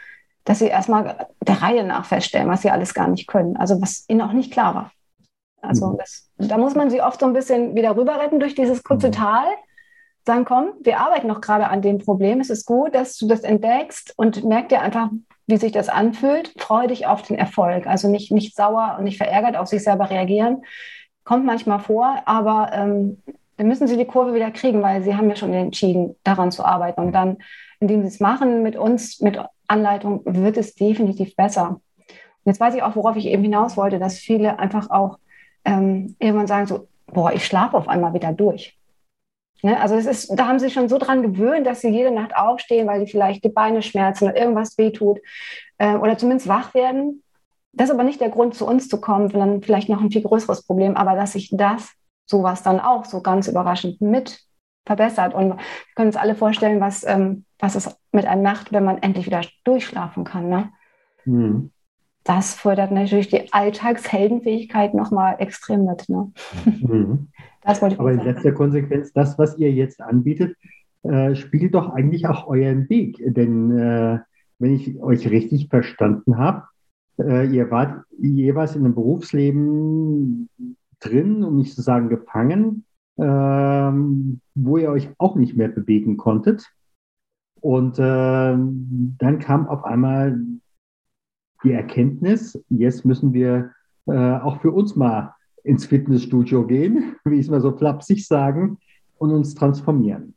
dass 0.45 0.59
sie 0.59 0.67
erstmal 0.67 1.29
der 1.47 1.63
Reihe 1.63 1.85
nach 1.85 2.05
feststellen, 2.05 2.49
was 2.49 2.63
sie 2.63 2.71
alles 2.71 2.95
gar 2.95 3.09
nicht 3.09 3.27
können. 3.27 3.57
Also 3.57 3.81
was 3.81 4.05
ihnen 4.09 4.23
auch 4.23 4.33
nicht 4.33 4.53
klar 4.53 4.75
war. 4.75 4.93
Also 5.61 5.89
mhm. 5.89 5.99
das, 5.99 6.31
da 6.39 6.59
muss 6.59 6.75
man 6.75 6.91
sie 6.91 7.03
oft 7.03 7.21
so 7.21 7.27
ein 7.27 7.33
bisschen 7.33 7.75
wieder 7.75 7.97
rüber 7.97 8.19
retten 8.21 8.41
durch 8.41 8.55
dieses 8.55 8.83
kurze 8.83 9.09
mhm. 9.09 9.13
Tal. 9.13 9.47
Sagen, 10.27 10.45
komm, 10.45 10.73
wir 10.81 11.01
arbeiten 11.01 11.27
noch 11.27 11.41
gerade 11.41 11.69
an 11.69 11.81
dem 11.81 11.99
Problem. 11.99 12.41
Es 12.41 12.51
ist 12.51 12.67
gut, 12.67 12.95
dass 12.95 13.17
du 13.17 13.27
das 13.27 13.41
entdeckst 13.41 14.13
und 14.17 14.45
merk 14.45 14.69
dir 14.69 14.83
einfach, 14.83 15.09
wie 15.47 15.57
sich 15.57 15.73
das 15.73 15.89
anfühlt. 15.89 16.53
Freu 16.59 16.87
dich 16.87 17.07
auf 17.07 17.23
den 17.23 17.39
Erfolg. 17.39 17.87
Also 17.87 18.09
nicht, 18.09 18.31
nicht 18.31 18.55
sauer 18.55 18.97
und 18.99 19.05
nicht 19.05 19.17
verärgert 19.17 19.57
auf 19.57 19.69
sich 19.69 19.83
selber 19.83 20.11
reagieren. 20.11 20.65
Kommt 21.25 21.47
manchmal 21.47 21.81
vor, 21.81 22.23
aber 22.27 22.71
ähm, 22.73 23.23
dann 23.59 23.67
müssen 23.67 23.89
sie 23.89 23.97
die 23.97 24.07
Kurve 24.07 24.35
wieder 24.35 24.53
kriegen, 24.53 24.83
weil 24.83 25.03
sie 25.03 25.17
haben 25.17 25.29
ja 25.29 25.37
schon 25.37 25.53
entschieden, 25.53 26.15
daran 26.23 26.53
zu 26.53 26.65
arbeiten. 26.65 27.01
Und 27.01 27.13
dann, 27.13 27.39
indem 27.81 28.03
sie 28.03 28.09
es 28.09 28.21
machen 28.21 28.63
mit 28.63 28.77
uns, 28.77 29.21
mit 29.21 29.39
Anleitung, 29.67 30.23
wird 30.25 30.57
es 30.57 30.77
definitiv 30.77 31.35
besser. 31.35 31.81
Und 32.09 32.13
jetzt 32.45 32.61
weiß 32.61 32.75
ich 32.77 32.83
auch, 32.83 32.95
worauf 32.95 33.17
ich 33.17 33.27
eben 33.27 33.43
hinaus 33.43 33.77
wollte, 33.77 33.99
dass 33.99 34.19
viele 34.19 34.61
einfach 34.61 34.91
auch 34.91 35.19
ähm, 35.65 36.15
irgendwann 36.21 36.47
sagen 36.47 36.67
so, 36.67 36.87
boah, 37.07 37.33
ich 37.33 37.45
schlafe 37.45 37.77
auf 37.77 37.89
einmal 37.89 38.15
wieder 38.15 38.33
durch. 38.33 38.79
Ne? 39.63 39.81
Also 39.81 39.97
es 39.97 40.07
ist, 40.07 40.39
da 40.39 40.47
haben 40.47 40.61
sie 40.61 40.71
schon 40.71 40.89
so 40.89 40.99
dran 40.99 41.23
gewöhnt, 41.23 41.67
dass 41.67 41.81
sie 41.81 41.89
jede 41.89 42.13
Nacht 42.13 42.37
aufstehen, 42.37 42.87
weil 42.87 43.01
sie 43.01 43.11
vielleicht 43.11 43.43
die 43.45 43.49
Beine 43.49 43.83
schmerzen 43.83 44.25
oder 44.25 44.37
irgendwas 44.37 44.79
wehtut 44.79 45.19
äh, 45.79 45.97
oder 45.97 46.17
zumindest 46.17 46.47
wach 46.47 46.75
werden. 46.75 47.25
Das 47.73 47.89
ist 47.89 47.95
aber 47.95 48.05
nicht 48.05 48.21
der 48.21 48.31
Grund, 48.31 48.55
zu 48.55 48.67
uns 48.67 48.89
zu 48.89 49.01
kommen, 49.01 49.29
sondern 49.31 49.63
vielleicht 49.63 49.89
noch 49.89 50.01
ein 50.01 50.13
viel 50.13 50.23
größeres 50.23 50.65
Problem, 50.65 50.97
aber 50.97 51.17
dass 51.17 51.33
sich 51.33 51.51
das, 51.53 51.93
sowas 52.29 52.63
dann 52.63 52.79
auch 52.79 53.05
so 53.05 53.21
ganz 53.21 53.49
überraschend 53.49 54.01
mit 54.01 54.41
verbessert. 54.87 55.35
Und 55.35 55.51
wir 55.51 55.59
können 55.95 56.09
uns 56.09 56.17
alle 56.17 56.35
vorstellen, 56.35 56.81
was, 56.81 57.05
ähm, 57.05 57.45
was 57.59 57.75
es 57.75 57.97
mit 58.13 58.27
einem 58.27 58.43
macht, 58.43 58.73
wenn 58.73 58.85
man 58.85 58.99
endlich 58.99 59.27
wieder 59.27 59.43
durchschlafen 59.65 60.25
kann. 60.25 60.49
Ne? 60.49 60.71
Mhm. 61.25 61.71
Das 62.25 62.55
fördert 62.55 62.91
natürlich 62.91 63.29
die 63.29 63.53
Alltagsheldenfähigkeit 63.53 64.95
nochmal 64.95 65.37
extrem 65.39 65.85
mit. 65.85 66.09
Ne? 66.09 66.33
Mhm. 66.65 67.29
Das 67.61 67.83
wollte 67.83 67.97
ich 67.97 68.01
Aber 68.01 68.13
in 68.13 68.21
letzter 68.21 68.53
Konsequenz, 68.53 69.13
das, 69.13 69.37
was 69.39 69.59
ihr 69.59 69.71
jetzt 69.71 70.01
anbietet, 70.01 70.57
äh, 71.03 71.35
spiegelt 71.35 71.75
doch 71.75 71.91
eigentlich 71.91 72.27
auch 72.27 72.47
euren 72.47 72.89
Weg. 72.89 73.19
Denn 73.21 73.77
äh, 73.77 74.21
wenn 74.59 74.75
ich 74.75 74.99
euch 75.03 75.29
richtig 75.29 75.69
verstanden 75.69 76.39
habe, 76.39 76.63
äh, 77.19 77.47
ihr 77.47 77.71
wart 77.71 78.05
jeweils 78.19 78.75
in 78.75 78.85
einem 78.85 78.95
Berufsleben 78.95 80.49
drin, 81.01 81.45
um 81.45 81.57
nicht 81.57 81.75
zu 81.75 81.83
sagen 81.83 82.09
gefangen, 82.09 82.85
ähm, 83.19 84.41
wo 84.55 84.77
ihr 84.77 84.91
euch 84.91 85.11
auch 85.19 85.37
nicht 85.37 85.57
mehr 85.57 85.69
bewegen 85.69 86.17
konntet. 86.17 86.71
Und 87.61 87.99
äh, 87.99 88.03
dann 88.57 89.39
kam 89.41 89.67
auf 89.69 89.85
einmal 89.85 90.39
die 91.65 91.73
Erkenntnis, 91.73 92.63
jetzt 92.69 93.05
müssen 93.05 93.33
wir 93.33 93.73
äh, 94.07 94.13
auch 94.13 94.61
für 94.61 94.71
uns 94.71 94.95
mal 94.95 95.35
ins 95.65 95.87
Fitnessstudio 95.87 96.67
gehen, 96.67 97.17
wie 97.25 97.35
ich 97.35 97.47
es 97.47 97.51
mal 97.51 97.61
so 97.61 97.77
flapsig 97.77 98.27
sagen, 98.27 98.79
und 99.19 99.33
uns 99.33 99.55
transformieren. 99.55 100.35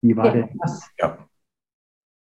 Wie 0.00 0.16
war 0.16 0.26
ja. 0.26 0.32
denn 0.32 0.58
das? 0.58 0.88
Ja. 0.98 1.18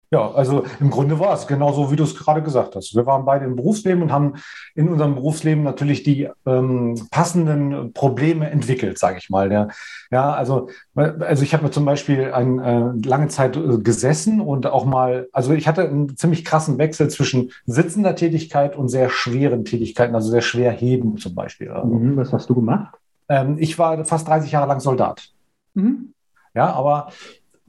Ja, 0.09 0.31
also 0.31 0.63
im 0.79 0.89
Grunde 0.89 1.19
war 1.19 1.33
es 1.33 1.47
genauso, 1.47 1.91
wie 1.91 1.97
du 1.97 2.03
es 2.03 2.15
gerade 2.15 2.41
gesagt 2.41 2.77
hast. 2.77 2.95
Wir 2.95 3.05
waren 3.05 3.25
beide 3.25 3.43
im 3.43 3.57
Berufsleben 3.57 4.01
und 4.01 4.11
haben 4.11 4.35
in 4.73 4.87
unserem 4.87 5.15
Berufsleben 5.15 5.63
natürlich 5.65 6.03
die 6.03 6.29
ähm, 6.45 6.95
passenden 7.11 7.91
Probleme 7.91 8.49
entwickelt, 8.49 8.97
sage 8.99 9.17
ich 9.17 9.29
mal. 9.29 9.51
Ja, 9.51 9.67
ja 10.09 10.31
also, 10.31 10.69
also 10.95 11.43
ich 11.43 11.53
habe 11.53 11.63
mir 11.63 11.71
zum 11.71 11.83
Beispiel 11.83 12.31
eine 12.31 12.95
äh, 13.03 13.07
lange 13.07 13.27
Zeit 13.27 13.57
äh, 13.57 13.79
gesessen 13.79 14.39
und 14.39 14.65
auch 14.67 14.85
mal, 14.85 15.27
also 15.33 15.53
ich 15.53 15.67
hatte 15.67 15.81
einen 15.81 16.15
ziemlich 16.15 16.45
krassen 16.45 16.77
Wechsel 16.77 17.09
zwischen 17.09 17.51
sitzender 17.65 18.15
Tätigkeit 18.15 18.77
und 18.77 18.87
sehr 18.87 19.09
schweren 19.09 19.65
Tätigkeiten, 19.65 20.15
also 20.15 20.29
sehr 20.29 20.41
schwer 20.41 20.71
heben 20.71 21.17
zum 21.17 21.35
Beispiel. 21.35 21.69
Mhm, 21.69 22.15
was 22.15 22.31
hast 22.31 22.49
du 22.49 22.55
gemacht? 22.55 22.95
Ähm, 23.27 23.57
ich 23.59 23.77
war 23.77 24.05
fast 24.05 24.27
30 24.29 24.53
Jahre 24.53 24.67
lang 24.67 24.79
Soldat. 24.79 25.27
Mhm. 25.73 26.13
Ja, 26.53 26.71
aber 26.73 27.11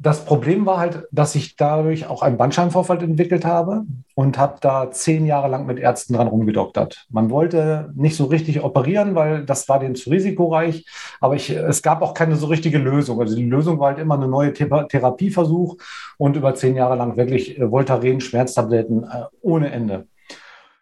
das 0.00 0.24
Problem 0.24 0.64
war 0.64 0.78
halt, 0.78 1.08
dass 1.10 1.34
ich 1.34 1.56
dadurch 1.56 2.06
auch 2.06 2.22
einen 2.22 2.36
Bandscheibenvorfall 2.36 3.02
entwickelt 3.02 3.44
habe 3.44 3.82
und 4.14 4.38
habe 4.38 4.58
da 4.60 4.92
zehn 4.92 5.26
Jahre 5.26 5.48
lang 5.48 5.66
mit 5.66 5.80
Ärzten 5.80 6.14
dran 6.14 6.28
rumgedoktert. 6.28 7.06
Man 7.10 7.30
wollte 7.30 7.90
nicht 7.96 8.14
so 8.14 8.26
richtig 8.26 8.62
operieren, 8.62 9.16
weil 9.16 9.44
das 9.44 9.68
war 9.68 9.80
denen 9.80 9.96
zu 9.96 10.10
risikoreich, 10.10 10.86
aber 11.20 11.34
ich, 11.34 11.50
es 11.50 11.82
gab 11.82 12.02
auch 12.02 12.14
keine 12.14 12.36
so 12.36 12.46
richtige 12.46 12.78
Lösung. 12.78 13.20
Also 13.20 13.34
die 13.34 13.44
Lösung 13.44 13.80
war 13.80 13.88
halt 13.88 13.98
immer 13.98 14.14
eine 14.14 14.28
neue 14.28 14.52
Therapieversuch 14.52 15.76
und 16.16 16.36
über 16.36 16.54
zehn 16.54 16.76
Jahre 16.76 16.94
lang 16.94 17.16
wirklich 17.16 17.58
äh, 17.58 17.68
Voltaren, 17.68 18.20
Schmerztabletten 18.20 19.02
äh, 19.02 19.24
ohne 19.40 19.72
Ende. 19.72 20.06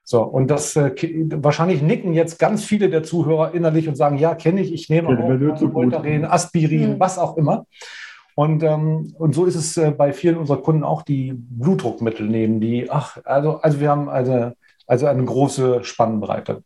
So, 0.05 0.23
und 0.23 0.49
das 0.51 0.77
äh, 0.77 0.93
wahrscheinlich 1.37 1.81
nicken 1.81 2.13
jetzt 2.13 2.39
ganz 2.39 2.65
viele 2.65 2.91
der 2.91 3.03
Zuhörer 3.03 3.55
innerlich 3.55 3.89
und 3.89 3.97
sagen, 3.97 4.19
ja, 4.19 4.35
kenne 4.35 4.61
ich, 4.61 4.75
ich 4.75 4.91
nehme 4.91 5.09
auch 5.09 5.75
Voltaren, 5.75 6.27
Aspirin, 6.27 6.95
mhm. 6.95 7.01
was 7.01 7.19
auch 7.19 7.39
immer. 7.39 7.67
Und, 8.37 8.63
ähm, 8.63 9.15
und 9.19 9.35
so 9.35 9.47
ist 9.47 9.55
es 9.55 9.79
äh, 9.79 9.91
bei 9.93 10.13
vielen 10.13 10.37
unserer 10.37 10.59
Kunden 10.59 10.85
auch, 10.85 11.01
die 11.01 11.33
Blutdruckmittel 11.33 12.29
nehmen, 12.29 12.61
die, 12.61 12.91
ach, 12.91 13.17
also, 13.25 13.63
also 13.63 13.81
wir 13.81 13.89
haben 13.89 14.11
also, 14.11 14.53
also 14.87 15.07
eine 15.07 15.25
große 15.25 15.83
Spannbreite. 15.85 16.63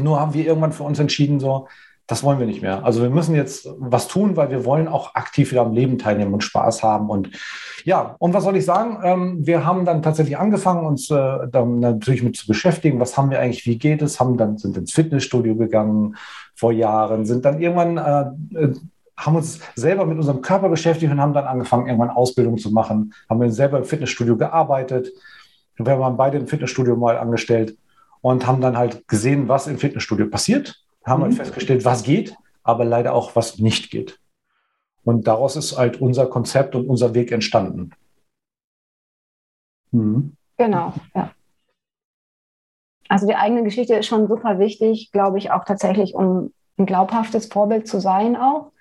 Nur 0.00 0.20
haben 0.20 0.32
wir 0.32 0.46
irgendwann 0.46 0.72
für 0.72 0.84
uns 0.84 1.00
entschieden, 1.00 1.40
so, 1.40 1.66
das 2.06 2.22
wollen 2.22 2.38
wir 2.38 2.46
nicht 2.46 2.62
mehr. 2.62 2.84
Also 2.84 3.02
wir 3.02 3.10
müssen 3.10 3.34
jetzt 3.34 3.68
was 3.78 4.06
tun, 4.06 4.36
weil 4.36 4.50
wir 4.50 4.64
wollen 4.64 4.86
auch 4.86 5.16
aktiv 5.16 5.50
wieder 5.50 5.62
am 5.62 5.72
Leben 5.72 5.98
teilnehmen 5.98 6.34
und 6.34 6.44
Spaß 6.44 6.84
haben. 6.84 7.10
Und 7.10 7.30
ja, 7.84 8.14
und 8.20 8.32
was 8.32 8.44
soll 8.44 8.56
ich 8.56 8.64
sagen? 8.64 8.98
Ähm, 9.02 9.44
wir 9.44 9.66
haben 9.66 9.84
dann 9.84 10.02
tatsächlich 10.02 10.38
angefangen, 10.38 10.86
uns 10.86 11.10
äh, 11.10 11.48
dann 11.50 11.80
natürlich 11.80 12.22
mit 12.22 12.36
zu 12.36 12.46
beschäftigen. 12.46 13.00
Was 13.00 13.16
haben 13.16 13.30
wir 13.30 13.40
eigentlich? 13.40 13.66
Wie 13.66 13.78
geht 13.78 14.02
es? 14.02 14.20
Haben 14.20 14.36
dann 14.36 14.56
sind 14.56 14.76
ins 14.76 14.92
Fitnessstudio 14.92 15.56
gegangen 15.56 16.16
vor 16.54 16.70
Jahren, 16.70 17.24
sind 17.26 17.44
dann 17.44 17.60
irgendwann 17.60 17.96
äh, 18.54 18.68
haben 19.16 19.36
uns 19.36 19.60
selber 19.74 20.06
mit 20.06 20.18
unserem 20.18 20.40
Körper 20.42 20.68
beschäftigt 20.68 21.12
und 21.12 21.20
haben 21.20 21.32
dann 21.32 21.46
angefangen, 21.46 21.86
irgendwann 21.86 22.10
Ausbildung 22.10 22.58
zu 22.58 22.70
machen. 22.70 23.14
Haben 23.28 23.40
wir 23.40 23.50
selber 23.50 23.78
im 23.78 23.84
Fitnessstudio 23.84 24.36
gearbeitet. 24.36 25.10
Wir 25.76 25.98
waren 25.98 26.16
beide 26.16 26.38
im 26.38 26.46
Fitnessstudio 26.46 26.96
mal 26.96 27.18
angestellt 27.18 27.76
und 28.20 28.46
haben 28.46 28.60
dann 28.60 28.76
halt 28.76 29.06
gesehen, 29.08 29.48
was 29.48 29.66
im 29.66 29.78
Fitnessstudio 29.78 30.28
passiert. 30.28 30.82
Haben 31.04 31.22
halt 31.22 31.32
mhm. 31.32 31.38
halt 31.38 31.46
festgestellt, 31.46 31.84
was 31.84 32.02
geht, 32.02 32.36
aber 32.62 32.84
leider 32.84 33.12
auch, 33.14 33.36
was 33.36 33.58
nicht 33.58 33.90
geht. 33.90 34.18
Und 35.04 35.26
daraus 35.26 35.56
ist 35.56 35.76
halt 35.76 36.00
unser 36.00 36.26
Konzept 36.26 36.74
und 36.74 36.88
unser 36.88 37.14
Weg 37.14 37.32
entstanden. 37.32 37.90
Mhm. 39.90 40.36
Genau, 40.56 40.94
ja. 41.14 41.32
Also 43.08 43.26
die 43.26 43.34
eigene 43.34 43.62
Geschichte 43.62 43.94
ist 43.94 44.06
schon 44.06 44.26
super 44.26 44.58
wichtig, 44.58 45.10
glaube 45.12 45.36
ich, 45.38 45.50
auch 45.50 45.64
tatsächlich, 45.64 46.14
um 46.14 46.52
ein 46.78 46.86
glaubhaftes 46.86 47.46
Vorbild 47.46 47.86
zu 47.86 48.00
sein 48.00 48.36
auch. 48.36 48.71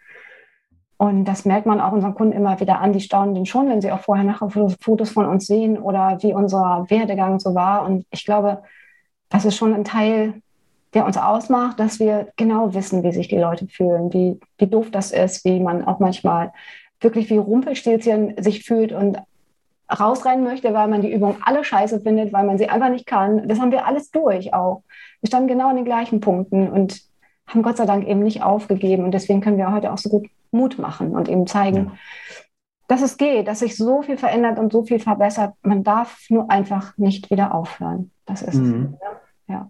Und 1.01 1.25
das 1.25 1.45
merkt 1.45 1.65
man 1.65 1.81
auch 1.81 1.93
unseren 1.93 2.13
Kunden 2.13 2.37
immer 2.37 2.59
wieder 2.59 2.79
an. 2.79 2.93
Die 2.93 3.01
staunen 3.01 3.33
den 3.33 3.47
schon, 3.47 3.67
wenn 3.67 3.81
sie 3.81 3.91
auch 3.91 4.01
vorher 4.01 4.23
nachher 4.23 4.51
Fotos 4.51 5.09
von 5.09 5.25
uns 5.25 5.47
sehen 5.47 5.79
oder 5.79 6.19
wie 6.21 6.31
unser 6.31 6.85
Werdegang 6.89 7.39
so 7.39 7.55
war. 7.55 7.87
Und 7.87 8.05
ich 8.11 8.23
glaube, 8.23 8.61
das 9.27 9.43
ist 9.43 9.55
schon 9.55 9.73
ein 9.73 9.83
Teil, 9.83 10.35
der 10.93 11.07
uns 11.07 11.17
ausmacht, 11.17 11.79
dass 11.79 11.99
wir 11.99 12.27
genau 12.35 12.75
wissen, 12.75 13.01
wie 13.01 13.11
sich 13.13 13.27
die 13.27 13.39
Leute 13.39 13.65
fühlen, 13.65 14.13
wie, 14.13 14.39
wie 14.59 14.67
doof 14.67 14.91
das 14.91 15.11
ist, 15.11 15.43
wie 15.43 15.59
man 15.59 15.87
auch 15.87 15.97
manchmal 15.97 16.53
wirklich 16.99 17.31
wie 17.31 17.37
Rumpelstilzchen 17.37 18.35
sich 18.37 18.63
fühlt 18.63 18.91
und 18.91 19.17
rausrennen 19.91 20.43
möchte, 20.43 20.71
weil 20.75 20.87
man 20.87 21.01
die 21.01 21.11
Übung 21.11 21.37
alle 21.41 21.63
scheiße 21.63 22.01
findet, 22.01 22.31
weil 22.31 22.45
man 22.45 22.59
sie 22.59 22.69
einfach 22.69 22.89
nicht 22.89 23.07
kann. 23.07 23.47
Das 23.47 23.59
haben 23.59 23.71
wir 23.71 23.87
alles 23.87 24.11
durch 24.11 24.53
auch. 24.53 24.83
Wir 25.21 25.29
standen 25.29 25.47
genau 25.47 25.69
an 25.69 25.77
den 25.77 25.85
gleichen 25.85 26.19
Punkten 26.19 26.69
und 26.69 27.01
haben 27.51 27.63
Gott 27.63 27.77
sei 27.77 27.85
Dank 27.85 28.07
eben 28.07 28.21
nicht 28.21 28.43
aufgegeben. 28.43 29.03
Und 29.03 29.11
deswegen 29.11 29.41
können 29.41 29.57
wir 29.57 29.71
heute 29.71 29.91
auch 29.91 29.97
so 29.97 30.09
gut 30.09 30.27
Mut 30.51 30.79
machen 30.79 31.15
und 31.15 31.27
ihm 31.27 31.47
zeigen, 31.47 31.85
ja. 31.85 31.91
dass 32.87 33.01
es 33.01 33.17
geht, 33.17 33.47
dass 33.47 33.59
sich 33.59 33.77
so 33.77 34.01
viel 34.01 34.17
verändert 34.17 34.57
und 34.57 34.71
so 34.71 34.83
viel 34.83 34.99
verbessert. 34.99 35.53
Man 35.61 35.83
darf 35.83 36.25
nur 36.29 36.49
einfach 36.49 36.97
nicht 36.97 37.29
wieder 37.29 37.53
aufhören. 37.53 38.11
Das 38.25 38.41
ist 38.41 38.55
mhm. 38.55 38.97
es. 38.99 39.53
Ja. 39.53 39.69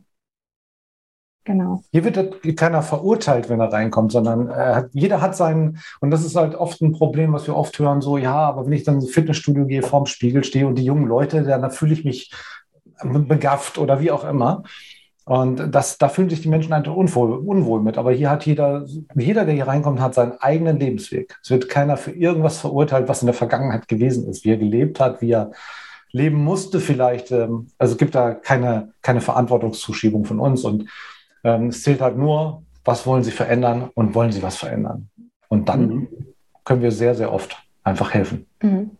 Genau. 1.43 1.83
Hier 1.91 2.03
wird 2.03 2.55
keiner 2.55 2.83
verurteilt, 2.83 3.49
wenn 3.49 3.59
er 3.59 3.73
reinkommt, 3.73 4.11
sondern 4.11 4.49
äh, 4.49 4.87
jeder 4.91 5.21
hat 5.21 5.35
seinen, 5.35 5.79
und 5.99 6.11
das 6.11 6.23
ist 6.23 6.35
halt 6.35 6.53
oft 6.53 6.81
ein 6.81 6.91
Problem, 6.91 7.33
was 7.33 7.47
wir 7.47 7.55
oft 7.55 7.77
hören, 7.79 8.01
so, 8.01 8.19
ja, 8.19 8.35
aber 8.35 8.67
wenn 8.67 8.73
ich 8.73 8.83
dann 8.83 8.95
ins 8.95 9.11
Fitnessstudio 9.11 9.65
gehe, 9.65 9.81
vorm 9.81 10.05
Spiegel 10.05 10.43
stehe 10.43 10.67
und 10.67 10.75
die 10.75 10.85
jungen 10.85 11.07
Leute, 11.07 11.43
dann 11.43 11.71
fühle 11.71 11.93
ich 11.93 12.05
mich 12.05 12.31
begafft 13.03 13.79
oder 13.79 13.99
wie 13.99 14.11
auch 14.11 14.23
immer. 14.23 14.63
Und 15.31 15.73
das, 15.73 15.97
da 15.97 16.09
fühlen 16.09 16.29
sich 16.29 16.41
die 16.41 16.49
Menschen 16.49 16.73
einfach 16.73 16.93
unwohl, 16.93 17.31
unwohl 17.31 17.81
mit. 17.81 17.97
Aber 17.97 18.11
hier 18.11 18.29
hat 18.29 18.45
jeder, 18.45 18.85
jeder, 19.15 19.45
der 19.45 19.53
hier 19.53 19.65
reinkommt, 19.65 20.01
hat 20.01 20.13
seinen 20.13 20.33
eigenen 20.41 20.77
Lebensweg. 20.77 21.39
Es 21.41 21.49
wird 21.49 21.69
keiner 21.69 21.95
für 21.95 22.11
irgendwas 22.11 22.57
verurteilt, 22.57 23.07
was 23.07 23.21
in 23.21 23.27
der 23.27 23.33
Vergangenheit 23.33 23.87
gewesen 23.87 24.27
ist, 24.27 24.43
wie 24.43 24.49
er 24.49 24.57
gelebt 24.57 24.99
hat, 24.99 25.21
wie 25.21 25.31
er 25.31 25.53
leben 26.11 26.43
musste 26.43 26.81
vielleicht. 26.81 27.31
Ähm, 27.31 27.67
also 27.77 27.93
es 27.93 27.97
gibt 27.97 28.13
da 28.13 28.33
keine, 28.33 28.91
keine 29.01 29.21
Verantwortungszuschiebung 29.21 30.25
von 30.25 30.41
uns. 30.41 30.65
Und 30.65 30.89
ähm, 31.45 31.67
es 31.67 31.81
zählt 31.81 32.01
halt 32.01 32.17
nur, 32.17 32.63
was 32.83 33.07
wollen 33.07 33.23
Sie 33.23 33.31
verändern 33.31 33.89
und 33.93 34.13
wollen 34.13 34.33
Sie 34.33 34.43
was 34.43 34.57
verändern. 34.57 35.07
Und 35.47 35.69
dann 35.69 35.87
mhm. 35.87 36.07
können 36.65 36.81
wir 36.81 36.91
sehr, 36.91 37.15
sehr 37.15 37.31
oft 37.31 37.55
einfach 37.85 38.13
helfen. 38.13 38.47
Mhm. 38.61 38.97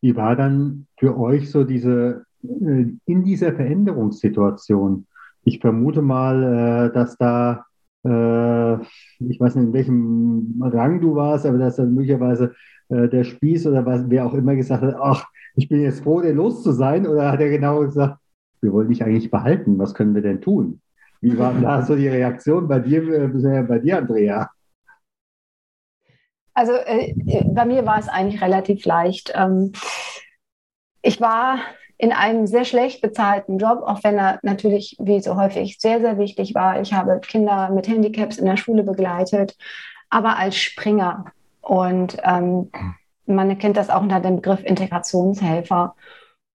Wie 0.00 0.16
war 0.16 0.34
dann 0.34 0.88
für 0.98 1.16
euch 1.16 1.52
so 1.52 1.62
diese 1.62 2.24
in 2.42 3.24
dieser 3.24 3.52
Veränderungssituation, 3.52 5.06
ich 5.44 5.60
vermute 5.60 6.02
mal, 6.02 6.88
äh, 6.90 6.92
dass 6.92 7.16
da, 7.16 7.64
äh, 8.04 8.74
ich 9.20 9.40
weiß 9.40 9.56
nicht, 9.56 9.66
in 9.66 9.72
welchem 9.72 10.62
Rang 10.62 11.00
du 11.00 11.14
warst, 11.14 11.46
aber 11.46 11.58
dass 11.58 11.76
dann 11.76 11.94
möglicherweise 11.94 12.54
der 12.88 13.24
Spieß 13.24 13.68
oder 13.68 13.86
was, 13.86 14.04
wer 14.10 14.26
auch 14.26 14.34
immer 14.34 14.54
gesagt 14.54 14.82
hat, 14.82 14.96
ach, 15.00 15.26
ich 15.54 15.66
bin 15.66 15.80
jetzt 15.80 16.02
froh, 16.02 16.20
den 16.20 16.36
los 16.36 16.62
zu 16.62 16.72
sein, 16.72 17.06
oder 17.06 17.32
hat 17.32 17.40
er 17.40 17.48
genau 17.48 17.80
gesagt, 17.80 18.18
wir 18.60 18.70
wollen 18.70 18.88
dich 18.88 19.02
eigentlich 19.02 19.30
behalten, 19.30 19.78
was 19.78 19.94
können 19.94 20.14
wir 20.14 20.20
denn 20.20 20.42
tun? 20.42 20.82
Wie 21.22 21.38
war 21.38 21.54
da 21.54 21.82
so 21.82 21.96
die 21.96 22.08
Reaktion 22.08 22.68
bei 22.68 22.80
dir, 22.80 23.30
bei 23.66 23.78
dir, 23.78 23.96
Andrea? 23.96 24.50
Also 26.52 26.72
äh, 26.72 27.14
bei 27.46 27.64
mir 27.64 27.86
war 27.86 27.98
es 27.98 28.08
eigentlich 28.08 28.42
relativ 28.42 28.84
leicht. 28.84 29.32
Ähm, 29.34 29.72
ich 31.00 31.20
war 31.20 31.58
in 32.02 32.10
einem 32.10 32.48
sehr 32.48 32.64
schlecht 32.64 33.00
bezahlten 33.00 33.58
Job, 33.58 33.84
auch 33.86 34.02
wenn 34.02 34.18
er 34.18 34.40
natürlich, 34.42 34.96
wie 34.98 35.20
so 35.20 35.36
häufig, 35.36 35.78
sehr, 35.78 36.00
sehr 36.00 36.18
wichtig 36.18 36.52
war. 36.52 36.80
Ich 36.80 36.92
habe 36.92 37.20
Kinder 37.20 37.70
mit 37.70 37.86
Handicaps 37.86 38.38
in 38.38 38.44
der 38.44 38.56
Schule 38.56 38.82
begleitet, 38.82 39.56
aber 40.10 40.36
als 40.36 40.56
Springer. 40.56 41.26
Und 41.60 42.16
ähm, 42.24 42.72
man 43.26 43.56
kennt 43.56 43.76
das 43.76 43.88
auch 43.88 44.02
unter 44.02 44.18
dem 44.18 44.36
Begriff 44.36 44.64
Integrationshelfer. 44.64 45.94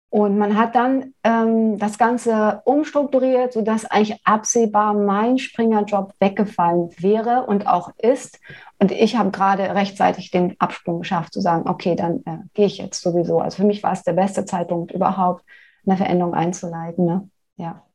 Und 0.10 0.38
man 0.38 0.58
hat 0.58 0.74
dann 0.76 1.14
ähm, 1.24 1.78
das 1.80 1.98
Ganze 1.98 2.62
umstrukturiert, 2.64 3.52
sodass 3.52 3.84
eigentlich 3.86 4.20
absehbar 4.24 4.94
mein 4.94 5.38
Springerjob 5.38 6.14
weggefallen 6.20 6.90
wäre 6.98 7.46
und 7.46 7.68
auch 7.68 7.92
ist. 7.98 8.40
Und 8.80 8.92
ich 8.92 9.18
habe 9.18 9.32
gerade 9.32 9.76
rechtzeitig 9.76 10.32
den 10.32 10.56
Absprung 10.60 11.00
geschafft, 11.00 11.34
zu 11.34 11.42
sagen, 11.42 11.70
okay, 11.70 11.96
dann 11.96 12.24
äh, 12.26 12.38
gehe 12.54 12.68
ich 12.68 12.78
jetzt 12.78 13.02
sowieso. 13.02 13.40
Also 13.40 13.58
für 13.58 13.66
mich 13.66 13.84
war 13.84 13.92
es 13.92 14.04
der 14.04 14.14
beste 14.14 14.46
Zeitpunkt 14.46 14.92
überhaupt, 14.92 15.44
eine 15.86 15.98
Veränderung 15.98 16.34
einzuleiten. 16.34 17.06
Ne? 17.06 17.30
Ja. 17.58 17.87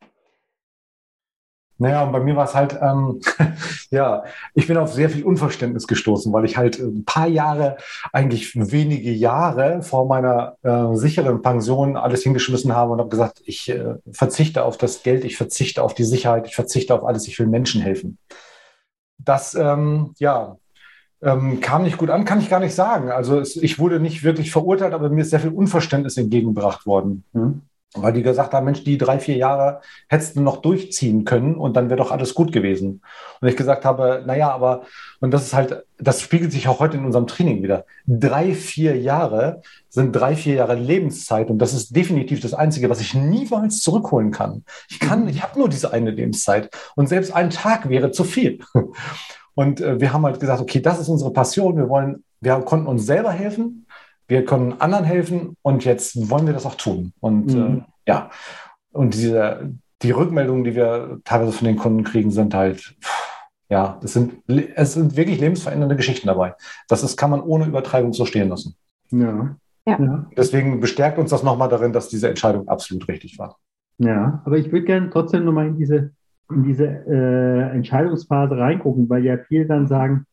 Naja, 1.78 2.04
und 2.04 2.12
bei 2.12 2.20
mir 2.20 2.36
war 2.36 2.44
es 2.44 2.54
halt, 2.54 2.78
ähm, 2.80 3.20
ja, 3.90 4.24
ich 4.54 4.66
bin 4.66 4.76
auf 4.76 4.92
sehr 4.92 5.10
viel 5.10 5.24
Unverständnis 5.24 5.86
gestoßen, 5.86 6.32
weil 6.32 6.44
ich 6.44 6.56
halt 6.56 6.78
ein 6.78 7.04
paar 7.04 7.26
Jahre, 7.26 7.76
eigentlich 8.12 8.54
wenige 8.54 9.10
Jahre 9.10 9.82
vor 9.82 10.06
meiner 10.06 10.56
äh, 10.62 10.94
sicheren 10.96 11.42
Pension 11.42 11.96
alles 11.96 12.22
hingeschmissen 12.22 12.74
habe 12.74 12.92
und 12.92 13.00
habe 13.00 13.08
gesagt, 13.08 13.42
ich 13.44 13.68
äh, 13.68 13.96
verzichte 14.12 14.64
auf 14.64 14.76
das 14.76 15.02
Geld, 15.02 15.24
ich 15.24 15.36
verzichte 15.36 15.82
auf 15.82 15.94
die 15.94 16.04
Sicherheit, 16.04 16.46
ich 16.46 16.54
verzichte 16.54 16.94
auf 16.94 17.04
alles, 17.04 17.26
ich 17.26 17.38
will 17.38 17.46
Menschen 17.46 17.80
helfen. 17.80 18.18
Das, 19.18 19.54
ähm, 19.54 20.14
ja, 20.18 20.56
ähm, 21.22 21.60
kam 21.60 21.84
nicht 21.84 21.98
gut 21.98 22.10
an, 22.10 22.24
kann 22.24 22.40
ich 22.40 22.50
gar 22.50 22.60
nicht 22.60 22.74
sagen. 22.74 23.10
Also 23.10 23.38
es, 23.38 23.56
ich 23.56 23.78
wurde 23.78 24.00
nicht 24.00 24.24
wirklich 24.24 24.50
verurteilt, 24.50 24.92
aber 24.92 25.08
mir 25.08 25.22
ist 25.22 25.30
sehr 25.30 25.40
viel 25.40 25.52
Unverständnis 25.52 26.16
entgegengebracht 26.16 26.84
worden. 26.84 27.24
Hm? 27.32 27.62
Weil 27.94 28.14
die 28.14 28.22
gesagt 28.22 28.54
haben, 28.54 28.64
Mensch, 28.64 28.84
die 28.84 28.96
drei, 28.96 29.18
vier 29.18 29.36
Jahre 29.36 29.80
hättest 30.08 30.36
du 30.36 30.40
noch 30.40 30.62
durchziehen 30.62 31.26
können 31.26 31.56
und 31.56 31.76
dann 31.76 31.90
wäre 31.90 31.98
doch 31.98 32.10
alles 32.10 32.34
gut 32.34 32.50
gewesen. 32.50 33.02
Und 33.40 33.48
ich 33.48 33.56
gesagt 33.56 33.84
habe, 33.84 34.22
naja, 34.26 34.50
aber, 34.50 34.84
und 35.20 35.30
das 35.30 35.44
ist 35.44 35.54
halt, 35.54 35.84
das 35.98 36.22
spiegelt 36.22 36.52
sich 36.52 36.68
auch 36.68 36.80
heute 36.80 36.96
in 36.96 37.04
unserem 37.04 37.26
Training 37.26 37.62
wieder. 37.62 37.84
Drei, 38.06 38.54
vier 38.54 38.96
Jahre 38.96 39.60
sind 39.90 40.12
drei, 40.12 40.36
vier 40.36 40.54
Jahre 40.54 40.74
Lebenszeit 40.74 41.50
und 41.50 41.58
das 41.58 41.74
ist 41.74 41.94
definitiv 41.94 42.40
das 42.40 42.54
Einzige, 42.54 42.88
was 42.88 43.00
ich 43.00 43.12
niemals 43.12 43.80
zurückholen 43.80 44.30
kann. 44.30 44.64
Ich 44.88 44.98
kann, 44.98 45.28
ich 45.28 45.42
habe 45.42 45.58
nur 45.58 45.68
diese 45.68 45.92
eine 45.92 46.10
Lebenszeit 46.10 46.70
und 46.96 47.10
selbst 47.10 47.34
ein 47.34 47.50
Tag 47.50 47.90
wäre 47.90 48.10
zu 48.10 48.24
viel. 48.24 48.60
Und 49.54 49.82
äh, 49.82 50.00
wir 50.00 50.14
haben 50.14 50.24
halt 50.24 50.40
gesagt, 50.40 50.62
okay, 50.62 50.80
das 50.80 50.98
ist 50.98 51.08
unsere 51.08 51.30
Passion. 51.30 51.76
Wir 51.76 51.90
wollen, 51.90 52.24
wir 52.40 52.54
konnten 52.60 52.86
uns 52.86 53.04
selber 53.04 53.32
helfen 53.32 53.81
wir 54.32 54.46
können 54.46 54.80
anderen 54.80 55.04
helfen 55.04 55.56
und 55.60 55.84
jetzt 55.84 56.30
wollen 56.30 56.46
wir 56.46 56.54
das 56.54 56.64
auch 56.64 56.76
tun. 56.76 57.12
Und 57.20 57.54
mhm. 57.54 57.84
äh, 58.06 58.10
ja, 58.10 58.30
und 58.90 59.12
diese, 59.12 59.74
die 60.00 60.10
Rückmeldungen, 60.10 60.64
die 60.64 60.74
wir 60.74 61.20
teilweise 61.24 61.52
von 61.52 61.66
den 61.66 61.76
Kunden 61.76 62.02
kriegen, 62.02 62.30
sind 62.30 62.54
halt, 62.54 62.96
ja, 63.68 64.00
es 64.02 64.14
sind, 64.14 64.42
es 64.48 64.94
sind 64.94 65.16
wirklich 65.16 65.38
lebensverändernde 65.38 65.96
Geschichten 65.96 66.28
dabei. 66.28 66.54
Das 66.88 67.02
ist, 67.02 67.18
kann 67.18 67.30
man 67.30 67.42
ohne 67.42 67.66
Übertreibung 67.66 68.14
so 68.14 68.24
stehen 68.24 68.48
lassen. 68.48 68.74
Ja. 69.10 69.54
ja. 69.86 70.26
Deswegen 70.34 70.80
bestärkt 70.80 71.18
uns 71.18 71.28
das 71.28 71.42
nochmal 71.42 71.68
darin, 71.68 71.92
dass 71.92 72.08
diese 72.08 72.30
Entscheidung 72.30 72.68
absolut 72.68 73.06
richtig 73.08 73.38
war. 73.38 73.58
Ja, 73.98 74.40
aber 74.46 74.56
ich 74.56 74.72
würde 74.72 74.86
gerne 74.86 75.10
trotzdem 75.10 75.44
nochmal 75.44 75.66
in 75.66 75.76
diese, 75.76 76.12
in 76.50 76.64
diese 76.64 76.86
äh, 76.86 77.70
Entscheidungsphase 77.74 78.56
reingucken, 78.56 79.10
weil 79.10 79.24
ja 79.24 79.36
viele 79.36 79.66
dann 79.66 79.86
sagen, 79.86 80.24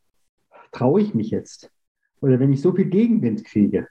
traue 0.72 1.02
ich 1.02 1.14
mich 1.14 1.30
jetzt? 1.30 1.70
Oder 2.20 2.38
wenn 2.38 2.52
ich 2.52 2.60
so 2.60 2.72
viel 2.72 2.86
Gegenwind 2.86 3.44
kriege, 3.44 3.88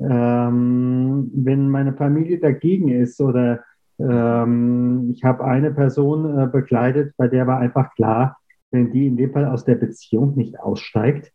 ähm, 0.00 1.30
wenn 1.34 1.68
meine 1.68 1.92
Familie 1.92 2.38
dagegen 2.38 2.88
ist 2.88 3.20
oder 3.20 3.64
ähm, 3.98 5.10
ich 5.12 5.24
habe 5.24 5.44
eine 5.44 5.72
Person 5.72 6.38
äh, 6.38 6.46
begleitet, 6.46 7.14
bei 7.16 7.28
der 7.28 7.46
war 7.46 7.58
einfach 7.58 7.94
klar, 7.94 8.38
wenn 8.70 8.92
die 8.92 9.06
in 9.06 9.16
dem 9.16 9.32
Fall 9.32 9.46
aus 9.46 9.64
der 9.64 9.74
Beziehung 9.74 10.36
nicht 10.36 10.58
aussteigt, 10.60 11.32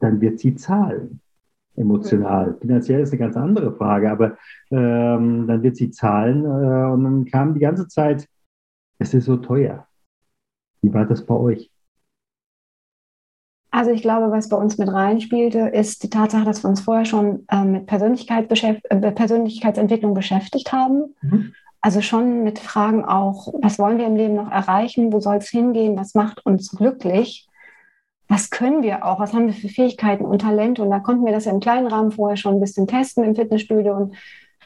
dann 0.00 0.20
wird 0.20 0.38
sie 0.38 0.54
zahlen. 0.54 1.20
Emotional. 1.76 2.56
Finanziell 2.60 3.02
ist 3.02 3.12
eine 3.12 3.18
ganz 3.18 3.36
andere 3.36 3.74
Frage, 3.76 4.10
aber 4.10 4.38
ähm, 4.70 5.46
dann 5.46 5.62
wird 5.62 5.76
sie 5.76 5.90
zahlen. 5.90 6.44
Äh, 6.44 6.92
und 6.92 7.04
dann 7.04 7.24
kam 7.26 7.54
die 7.54 7.60
ganze 7.60 7.86
Zeit, 7.86 8.26
es 8.98 9.12
ist 9.12 9.26
so 9.26 9.36
teuer. 9.36 9.86
Wie 10.80 10.92
war 10.92 11.04
das 11.04 11.24
bei 11.24 11.34
euch? 11.34 11.70
Also 13.76 13.90
ich 13.90 14.00
glaube, 14.00 14.30
was 14.30 14.48
bei 14.48 14.56
uns 14.56 14.78
mit 14.78 14.90
reinspielte, 14.90 15.58
ist 15.58 16.02
die 16.02 16.08
Tatsache, 16.08 16.46
dass 16.46 16.64
wir 16.64 16.70
uns 16.70 16.80
vorher 16.80 17.04
schon 17.04 17.44
äh, 17.50 17.62
mit 17.62 17.84
Persönlichkeit 17.84 18.48
beschäft 18.48 18.80
äh, 18.88 19.12
Persönlichkeitsentwicklung 19.12 20.14
beschäftigt 20.14 20.72
haben. 20.72 21.14
Mhm. 21.20 21.52
Also 21.82 22.00
schon 22.00 22.42
mit 22.42 22.58
Fragen 22.58 23.04
auch, 23.04 23.52
was 23.60 23.78
wollen 23.78 23.98
wir 23.98 24.06
im 24.06 24.16
Leben 24.16 24.34
noch 24.34 24.50
erreichen, 24.50 25.12
wo 25.12 25.20
soll 25.20 25.36
es 25.36 25.50
hingehen, 25.50 25.94
was 25.98 26.14
macht 26.14 26.46
uns 26.46 26.70
glücklich, 26.70 27.48
was 28.28 28.48
können 28.48 28.82
wir 28.82 29.04
auch, 29.04 29.20
was 29.20 29.34
haben 29.34 29.46
wir 29.46 29.52
für 29.52 29.68
Fähigkeiten 29.68 30.24
und 30.24 30.40
Talente. 30.40 30.82
Und 30.82 30.88
da 30.88 31.00
konnten 31.00 31.26
wir 31.26 31.32
das 31.32 31.44
ja 31.44 31.52
im 31.52 31.60
kleinen 31.60 31.88
Rahmen 31.88 32.12
vorher 32.12 32.38
schon 32.38 32.54
ein 32.54 32.60
bisschen 32.60 32.86
testen 32.86 33.24
im 33.24 33.34
Fitnessstudio 33.34 33.94
und 33.94 34.14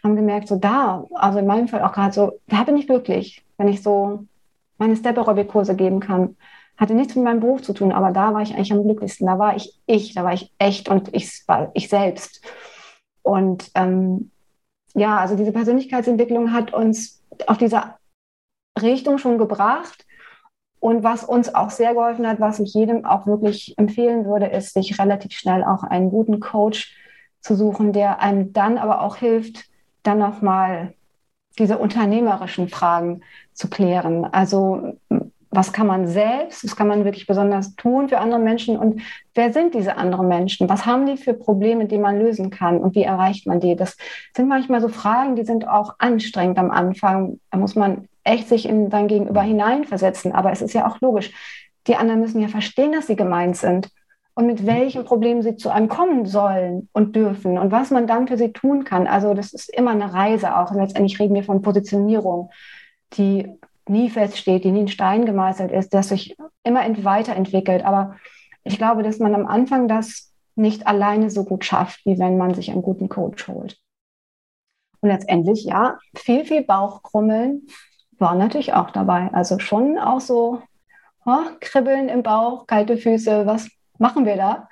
haben 0.05 0.15
gemerkt, 0.15 0.47
so 0.47 0.55
da, 0.55 1.05
also 1.15 1.41
in 1.41 1.47
meinem 1.47 1.67
Fall 1.67 1.83
auch 1.83 1.93
gerade 1.93 2.13
so, 2.13 2.39
da 2.47 2.63
bin 2.63 2.77
ich 2.77 2.87
glücklich, 2.87 3.43
wenn 3.59 3.67
ich 3.67 3.83
so 3.83 4.25
meine 4.79 4.95
Step-Aerobic-Kurse 4.95 5.75
geben 5.75 5.99
kann 5.99 6.37
hatte 6.81 6.95
nichts 6.95 7.15
mit 7.15 7.25
meinem 7.25 7.41
Beruf 7.41 7.63
zu 7.63 7.75
tun, 7.75 7.93
aber 7.93 8.11
da 8.11 8.33
war 8.33 8.41
ich 8.41 8.55
eigentlich 8.55 8.73
am 8.73 8.83
glücklichsten. 8.83 9.27
Da 9.27 9.39
war 9.39 9.55
ich 9.55 9.79
ich, 9.87 10.15
da 10.15 10.25
war 10.25 10.33
ich 10.33 10.53
echt 10.59 10.89
und 10.89 11.15
ich 11.15 11.43
war 11.47 11.71
ich 11.75 11.89
selbst. 11.89 12.43
Und 13.23 13.71
ähm, 13.75 14.31
ja, 14.95 15.19
also 15.19 15.37
diese 15.37 15.53
Persönlichkeitsentwicklung 15.53 16.53
hat 16.53 16.73
uns 16.73 17.23
auf 17.47 17.59
dieser 17.59 17.99
Richtung 18.81 19.19
schon 19.19 19.37
gebracht. 19.37 20.07
Und 20.81 21.03
was 21.03 21.25
uns 21.25 21.55
auch 21.55 21.69
sehr 21.69 21.93
geholfen 21.93 22.27
hat, 22.27 22.41
was 22.41 22.59
ich 22.59 22.73
jedem 22.73 23.05
auch 23.05 23.27
wirklich 23.27 23.75
empfehlen 23.77 24.25
würde, 24.25 24.47
ist, 24.47 24.73
sich 24.73 24.99
relativ 24.99 25.33
schnell 25.33 25.63
auch 25.63 25.83
einen 25.83 26.09
guten 26.09 26.41
Coach 26.41 26.97
zu 27.43 27.55
suchen, 27.55 27.93
der 27.93 28.21
einem 28.21 28.55
dann 28.55 28.79
aber 28.79 29.03
auch 29.03 29.17
hilft, 29.17 29.67
dann 30.03 30.19
nochmal 30.19 30.95
diese 31.59 31.77
unternehmerischen 31.77 32.69
Fragen 32.71 33.23
zu 33.53 33.69
klären. 33.69 34.25
Also 34.25 34.97
was 35.51 35.73
kann 35.73 35.87
man 35.87 36.07
selbst, 36.07 36.65
was 36.65 36.77
kann 36.77 36.87
man 36.87 37.05
wirklich 37.05 37.27
besonders 37.27 37.75
tun 37.75 38.09
für 38.09 38.19
andere 38.19 38.39
Menschen 38.39 38.79
und 38.79 39.03
wer 39.35 39.53
sind 39.53 39.75
diese 39.75 39.97
anderen 39.97 40.29
Menschen? 40.29 40.69
Was 40.69 40.87
haben 40.87 41.07
die 41.07 41.17
für 41.17 41.35
Probleme, 41.35 41.87
die 41.87 41.99
man 41.99 42.19
lösen 42.19 42.51
kann 42.51 42.79
und 42.79 42.95
wie 42.95 43.03
erreicht 43.03 43.47
man 43.47 43.59
die? 43.59 43.75
Das 43.75 43.97
sind 44.37 44.49
manchmal 44.49 44.81
so 44.81 44.89
Fragen, 44.89 45.35
die 45.35 45.45
sind 45.45 45.67
auch 45.67 45.97
anstrengend 45.99 46.59
am 46.59 46.71
Anfang. 46.71 47.41
Da 47.51 47.59
muss 47.59 47.75
man 47.75 48.07
echt 48.23 48.49
sich 48.49 48.69
in 48.69 48.91
sein 48.91 49.09
Gegenüber 49.09 49.43
hineinversetzen, 49.43 50.33
aber 50.33 50.53
es 50.53 50.63
ist 50.63 50.73
ja 50.73 50.87
auch 50.87 51.01
logisch. 51.01 51.33
Die 51.89 51.97
anderen 51.97 52.21
müssen 52.21 52.41
ja 52.41 52.49
verstehen, 52.49 52.93
dass 52.93 53.09
sie 53.09 53.17
gemeint 53.17 53.57
sind 53.57 53.89
und 54.35 54.47
mit 54.47 54.67
welchen 54.67 55.05
Problemen 55.05 55.43
sie 55.43 55.57
zu 55.57 55.71
einem 55.71 55.89
kommen 55.89 56.27
sollen 56.27 56.89
und 56.93 57.17
dürfen 57.17 57.59
und 57.59 57.73
was 57.73 57.91
man 57.91 58.07
dann 58.07 58.29
für 58.29 58.37
sie 58.37 58.53
tun 58.53 58.85
kann. 58.85 59.09
Also 59.09 59.35
das 59.35 59.53
ist 59.53 59.69
immer 59.69 59.91
eine 59.91 60.13
Reise 60.13 60.57
auch. 60.57 60.71
Und 60.71 60.79
letztendlich 60.79 61.19
reden 61.19 61.35
wir 61.35 61.43
von 61.43 61.63
Positionierung, 61.63 62.51
die 63.15 63.59
nie 63.91 64.11
feststeht, 64.11 64.65
die 64.65 64.71
nie 64.71 64.81
in 64.83 64.89
Stein 64.89 65.27
gemeißelt 65.27 65.73
ist, 65.73 65.93
das 65.93 66.09
sich 66.09 66.37
immer 66.65 66.83
weiterentwickelt. 67.05 67.85
Aber 67.85 68.17
ich 68.65 68.79
glaube, 68.79 69.03
dass 69.03 69.19
man 69.19 69.35
am 69.35 69.47
Anfang 69.47 69.89
das 69.89 70.33
nicht 70.55 70.87
alleine 70.87 71.31
so 71.31 71.45
gut 71.45 71.65
schafft, 71.65 72.05
wie 72.07 72.19
wenn 72.19 72.39
man 72.39 72.55
sich 72.55 72.71
einen 72.71 72.83
guten 72.83 73.09
Coach 73.09 73.49
holt. 73.49 73.79
Und 75.01 75.09
letztendlich, 75.09 75.65
ja, 75.65 75.99
viel, 76.15 76.45
viel 76.45 76.63
Bauchkrummeln 76.63 77.67
war 78.19 78.35
natürlich 78.35 78.75
auch 78.75 78.91
dabei. 78.91 79.31
Also 79.33 79.59
schon 79.59 79.99
auch 79.99 80.21
so 80.21 80.63
oh, 81.27 81.45
Kribbeln 81.61 82.09
im 82.09 82.23
Bauch, 82.23 82.67
kalte 82.67 82.97
Füße, 82.97 83.47
was 83.47 83.69
machen 83.99 84.25
wir 84.25 84.37
da? 84.37 84.69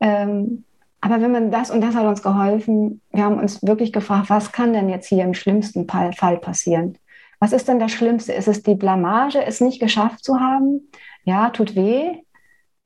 Ähm, 0.00 0.64
aber 1.00 1.20
wenn 1.20 1.32
man 1.32 1.50
das, 1.50 1.70
und 1.70 1.82
das 1.82 1.94
hat 1.94 2.06
uns 2.06 2.22
geholfen, 2.22 3.02
wir 3.10 3.24
haben 3.24 3.38
uns 3.38 3.62
wirklich 3.62 3.92
gefragt, 3.92 4.30
was 4.30 4.52
kann 4.52 4.72
denn 4.72 4.88
jetzt 4.88 5.08
hier 5.08 5.24
im 5.24 5.34
schlimmsten 5.34 5.86
Fall 5.86 6.38
passieren? 6.38 6.98
Was 7.44 7.52
ist 7.52 7.68
denn 7.68 7.78
das 7.78 7.92
Schlimmste? 7.92 8.32
Ist 8.32 8.48
es 8.48 8.62
die 8.62 8.74
Blamage, 8.74 9.44
es 9.44 9.60
nicht 9.60 9.78
geschafft 9.78 10.24
zu 10.24 10.40
haben? 10.40 10.90
Ja, 11.24 11.50
tut 11.50 11.76
weh. 11.76 12.22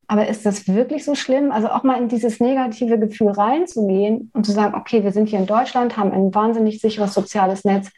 Aber 0.09 0.27
ist 0.27 0.44
das 0.44 0.66
wirklich 0.66 1.05
so 1.05 1.14
schlimm? 1.14 1.53
Also 1.53 1.68
auch 1.68 1.85
mal 1.85 2.03
in 2.03 2.09
dieses 2.09 2.40
negative 2.40 2.99
Gefühl 2.99 3.31
reinzugehen 3.31 4.33
und 4.35 4.44
zu 4.44 4.51
sagen, 4.51 4.75
okay, 4.75 5.05
wir 5.05 5.12
sind 5.12 5.29
hier 5.29 5.38
in 5.38 5.47
Deutschland, 5.47 5.97
haben 5.97 6.11
ein 6.11 6.35
wahnsinnig 6.35 6.81
sicheres 6.81 7.14
soziales 7.14 7.64
Netz. 7.64 7.92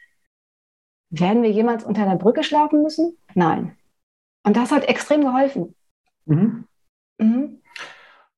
Werden 1.09 1.43
wir 1.43 1.51
jemals 1.51 1.83
unter 1.83 2.05
der 2.05 2.17
Brücke 2.17 2.45
schlafen 2.45 2.83
müssen? 2.83 3.17
Nein. 3.35 3.75
Und 4.45 4.55
das 4.55 4.71
hat 4.71 4.85
extrem 4.85 5.23
geholfen. 5.23 5.75
Mhm. 6.27 6.67
Mhm. 7.17 7.63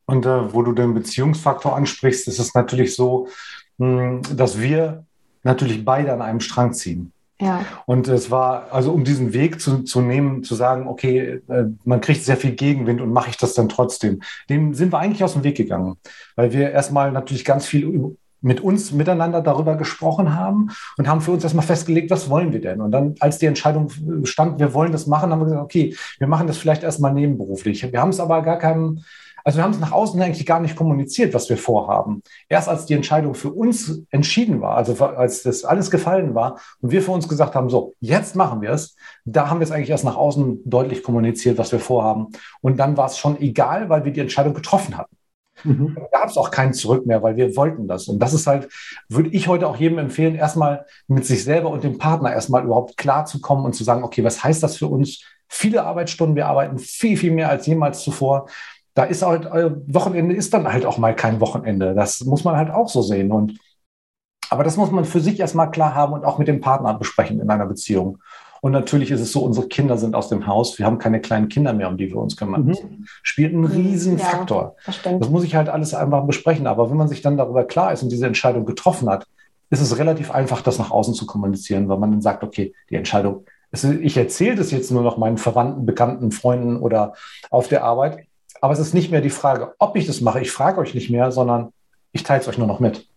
Und 0.06 0.26
äh, 0.26 0.54
wo 0.54 0.62
du 0.62 0.70
den 0.70 0.94
Beziehungsfaktor 0.94 1.74
ansprichst, 1.74 2.28
ist 2.28 2.38
es 2.38 2.54
natürlich 2.54 2.94
so, 2.94 3.26
mh, 3.78 4.28
hm, 4.28 4.36
dass 4.36 4.60
wir 4.60 5.06
natürlich 5.42 5.84
beide 5.84 6.12
an 6.12 6.22
einem 6.22 6.38
Strang 6.38 6.72
ziehen. 6.72 7.11
Und 7.86 8.08
es 8.08 8.30
war, 8.30 8.66
also 8.70 8.92
um 8.92 9.04
diesen 9.04 9.32
Weg 9.32 9.60
zu, 9.60 9.82
zu 9.82 10.00
nehmen, 10.00 10.42
zu 10.44 10.54
sagen, 10.54 10.86
okay, 10.86 11.40
äh, 11.48 11.64
man 11.84 12.00
kriegt 12.00 12.24
sehr 12.24 12.36
viel 12.36 12.52
Gegenwind 12.52 13.00
und 13.00 13.12
mache 13.12 13.30
ich 13.30 13.36
das 13.36 13.54
dann 13.54 13.68
trotzdem. 13.68 14.22
Dem 14.48 14.74
sind 14.74 14.92
wir 14.92 14.98
eigentlich 14.98 15.24
aus 15.24 15.32
dem 15.32 15.44
Weg 15.44 15.56
gegangen, 15.56 15.96
weil 16.36 16.52
wir 16.52 16.70
erstmal 16.70 17.12
natürlich 17.12 17.44
ganz 17.44 17.66
viel 17.66 18.16
mit 18.42 18.60
uns 18.60 18.92
miteinander 18.92 19.40
darüber 19.40 19.76
gesprochen 19.76 20.34
haben 20.34 20.70
und 20.98 21.08
haben 21.08 21.20
für 21.20 21.30
uns 21.30 21.44
erstmal 21.44 21.64
festgelegt, 21.64 22.10
was 22.10 22.28
wollen 22.28 22.52
wir 22.52 22.60
denn? 22.60 22.80
Und 22.80 22.90
dann, 22.90 23.14
als 23.20 23.38
die 23.38 23.46
Entscheidung 23.46 23.88
stand, 24.24 24.58
wir 24.58 24.74
wollen 24.74 24.92
das 24.92 25.06
machen, 25.06 25.30
haben 25.30 25.40
wir 25.40 25.44
gesagt, 25.44 25.62
okay, 25.62 25.96
wir 26.18 26.26
machen 26.26 26.48
das 26.48 26.58
vielleicht 26.58 26.82
erstmal 26.82 27.14
nebenberuflich. 27.14 27.90
Wir 27.90 28.00
haben 28.00 28.10
es 28.10 28.20
aber 28.20 28.42
gar 28.42 28.58
keinem, 28.58 29.04
also 29.44 29.58
wir 29.58 29.64
haben 29.64 29.72
es 29.72 29.80
nach 29.80 29.92
außen 29.92 30.20
eigentlich 30.20 30.46
gar 30.46 30.60
nicht 30.60 30.76
kommuniziert, 30.76 31.34
was 31.34 31.48
wir 31.48 31.56
vorhaben. 31.56 32.22
Erst 32.48 32.68
als 32.68 32.86
die 32.86 32.94
Entscheidung 32.94 33.34
für 33.34 33.50
uns 33.50 34.02
entschieden 34.10 34.60
war, 34.60 34.76
also 34.76 34.94
als 35.04 35.42
das 35.42 35.64
alles 35.64 35.90
gefallen 35.90 36.34
war 36.34 36.58
und 36.80 36.90
wir 36.90 37.02
für 37.02 37.12
uns 37.12 37.28
gesagt 37.28 37.54
haben, 37.54 37.68
so, 37.68 37.94
jetzt 38.00 38.36
machen 38.36 38.60
wir 38.62 38.70
es, 38.70 38.96
da 39.24 39.48
haben 39.48 39.60
wir 39.60 39.64
es 39.64 39.70
eigentlich 39.70 39.90
erst 39.90 40.04
nach 40.04 40.16
außen 40.16 40.62
deutlich 40.64 41.02
kommuniziert, 41.02 41.58
was 41.58 41.72
wir 41.72 41.80
vorhaben. 41.80 42.28
Und 42.60 42.78
dann 42.78 42.96
war 42.96 43.06
es 43.06 43.18
schon 43.18 43.40
egal, 43.40 43.88
weil 43.88 44.04
wir 44.04 44.12
die 44.12 44.20
Entscheidung 44.20 44.54
getroffen 44.54 44.96
hatten. 44.96 45.16
Mhm. 45.64 45.94
Da 45.94 46.18
gab 46.18 46.28
es 46.28 46.36
auch 46.36 46.50
kein 46.50 46.74
Zurück 46.74 47.06
mehr, 47.06 47.22
weil 47.22 47.36
wir 47.36 47.56
wollten 47.56 47.86
das. 47.86 48.08
Und 48.08 48.18
das 48.18 48.34
ist 48.34 48.46
halt, 48.46 48.68
würde 49.08 49.30
ich 49.30 49.48
heute 49.48 49.68
auch 49.68 49.76
jedem 49.76 49.98
empfehlen, 49.98 50.34
erstmal 50.34 50.86
mit 51.06 51.24
sich 51.24 51.44
selber 51.44 51.70
und 51.70 51.84
dem 51.84 51.98
Partner 51.98 52.32
erstmal 52.32 52.64
überhaupt 52.64 52.96
klar 52.96 53.26
zu 53.26 53.40
kommen 53.40 53.64
und 53.64 53.74
zu 53.74 53.84
sagen, 53.84 54.02
okay, 54.02 54.24
was 54.24 54.42
heißt 54.42 54.62
das 54.62 54.76
für 54.76 54.86
uns? 54.86 55.24
Viele 55.48 55.84
Arbeitsstunden, 55.84 56.36
wir 56.36 56.46
arbeiten 56.46 56.78
viel, 56.78 57.16
viel 57.16 57.32
mehr 57.32 57.50
als 57.50 57.66
jemals 57.66 58.00
zuvor 58.00 58.46
da 58.94 59.04
ist 59.04 59.22
halt, 59.22 59.46
äh, 59.46 59.70
Wochenende 59.86 60.34
ist 60.34 60.52
dann 60.52 60.70
halt 60.70 60.86
auch 60.86 60.98
mal 60.98 61.14
kein 61.14 61.40
Wochenende. 61.40 61.94
Das 61.94 62.24
muss 62.24 62.44
man 62.44 62.56
halt 62.56 62.70
auch 62.70 62.88
so 62.88 63.02
sehen. 63.02 63.32
Und, 63.32 63.58
aber 64.50 64.64
das 64.64 64.76
muss 64.76 64.90
man 64.90 65.04
für 65.04 65.20
sich 65.20 65.40
erstmal 65.40 65.70
klar 65.70 65.94
haben 65.94 66.12
und 66.12 66.24
auch 66.24 66.38
mit 66.38 66.48
dem 66.48 66.60
Partner 66.60 66.94
besprechen 66.94 67.40
in 67.40 67.50
einer 67.50 67.66
Beziehung. 67.66 68.18
Und 68.60 68.70
natürlich 68.70 69.10
ist 69.10 69.20
es 69.20 69.32
so, 69.32 69.40
unsere 69.40 69.66
Kinder 69.66 69.98
sind 69.98 70.14
aus 70.14 70.28
dem 70.28 70.46
Haus. 70.46 70.78
Wir 70.78 70.86
haben 70.86 70.98
keine 70.98 71.20
kleinen 71.20 71.48
Kinder 71.48 71.72
mehr, 71.72 71.88
um 71.88 71.96
die 71.96 72.08
wir 72.08 72.16
uns 72.16 72.36
kümmern 72.36 72.64
müssen. 72.64 72.90
Mhm. 72.90 73.06
Spielt 73.22 73.52
einen 73.52 73.64
riesen 73.64 74.18
ja, 74.18 74.24
Faktor. 74.24 74.76
Das, 74.86 75.00
das 75.02 75.30
muss 75.30 75.42
ich 75.42 75.56
halt 75.56 75.68
alles 75.68 75.94
einfach 75.94 76.24
besprechen. 76.24 76.68
Aber 76.68 76.88
wenn 76.88 76.96
man 76.96 77.08
sich 77.08 77.22
dann 77.22 77.36
darüber 77.36 77.64
klar 77.64 77.92
ist 77.92 78.04
und 78.04 78.12
diese 78.12 78.26
Entscheidung 78.26 78.64
getroffen 78.64 79.10
hat, 79.10 79.26
ist 79.70 79.80
es 79.80 79.98
relativ 79.98 80.30
einfach, 80.30 80.60
das 80.60 80.78
nach 80.78 80.92
außen 80.92 81.14
zu 81.14 81.26
kommunizieren, 81.26 81.88
weil 81.88 81.98
man 81.98 82.12
dann 82.12 82.22
sagt, 82.22 82.44
okay, 82.44 82.72
die 82.88 82.94
Entscheidung, 82.94 83.46
ich 83.72 84.16
erzähle 84.16 84.54
das 84.54 84.70
jetzt 84.70 84.90
nur 84.92 85.02
noch 85.02 85.16
meinen 85.16 85.38
Verwandten, 85.38 85.86
Bekannten, 85.86 86.30
Freunden 86.30 86.76
oder 86.76 87.14
auf 87.50 87.66
der 87.66 87.82
Arbeit, 87.82 88.26
aber 88.62 88.72
es 88.72 88.78
ist 88.78 88.94
nicht 88.94 89.10
mehr 89.10 89.20
die 89.20 89.28
Frage, 89.28 89.74
ob 89.80 89.96
ich 89.96 90.06
das 90.06 90.20
mache. 90.20 90.40
Ich 90.40 90.52
frage 90.52 90.80
euch 90.80 90.94
nicht 90.94 91.10
mehr, 91.10 91.32
sondern 91.32 91.72
ich 92.12 92.22
teile 92.22 92.40
es 92.40 92.48
euch 92.48 92.58
nur 92.58 92.68
noch 92.68 92.78
mit. 92.78 93.08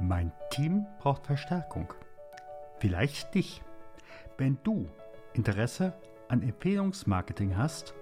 Mein 0.00 0.32
Team 0.48 0.86
braucht 0.98 1.26
Verstärkung. 1.26 1.92
Vielleicht 2.78 3.34
dich. 3.34 3.62
Wenn 4.38 4.56
du 4.64 4.88
Interesse 5.34 5.92
an 6.28 6.42
Empfehlungsmarketing 6.42 7.58
hast 7.58 7.94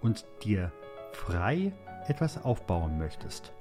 und 0.00 0.26
dir 0.42 0.72
frei 1.12 1.72
etwas 2.08 2.42
aufbauen 2.44 2.98
möchtest, 2.98 3.52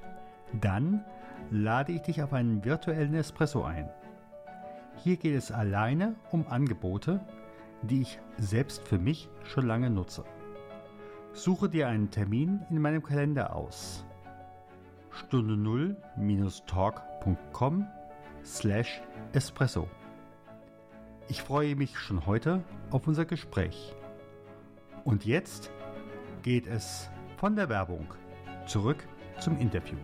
dann 0.59 1.05
lade 1.51 1.91
ich 1.91 2.01
dich 2.01 2.23
auf 2.23 2.33
einen 2.33 2.65
virtuellen 2.65 3.13
Espresso 3.13 3.63
ein. 3.63 3.91
Hier 5.03 5.17
geht 5.17 5.35
es 5.35 5.51
alleine 5.51 6.15
um 6.31 6.47
Angebote, 6.47 7.21
die 7.81 8.01
ich 8.01 8.19
selbst 8.37 8.87
für 8.87 8.99
mich 8.99 9.29
schon 9.43 9.65
lange 9.65 9.89
nutze. 9.89 10.23
Suche 11.33 11.69
dir 11.69 11.87
einen 11.87 12.09
Termin 12.09 12.61
in 12.69 12.81
meinem 12.81 13.03
Kalender 13.03 13.55
aus. 13.55 14.05
Stunde 15.11 15.55
0-talk.com 15.55 17.87
slash 18.43 19.01
espresso. 19.33 19.87
Ich 21.27 21.41
freue 21.41 21.75
mich 21.75 21.97
schon 21.97 22.25
heute 22.25 22.63
auf 22.89 23.07
unser 23.07 23.25
Gespräch. 23.25 23.93
Und 25.03 25.25
jetzt 25.25 25.71
geht 26.41 26.67
es 26.67 27.09
von 27.37 27.55
der 27.55 27.69
Werbung 27.69 28.13
zurück 28.65 29.07
zum 29.39 29.57
Interview. 29.57 29.97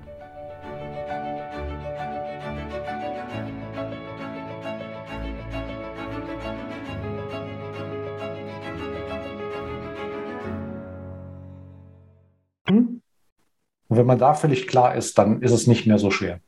Und 13.93 13.99
wenn 13.99 14.07
man 14.07 14.17
da 14.17 14.33
völlig 14.33 14.65
klar 14.65 14.95
ist, 14.95 15.19
dann 15.19 15.43
ist 15.43 15.51
es 15.51 15.67
nicht 15.67 15.85
mehr 15.85 15.99
so 15.99 16.09
schwer. 16.09 16.39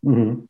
Mhm. 0.00 0.48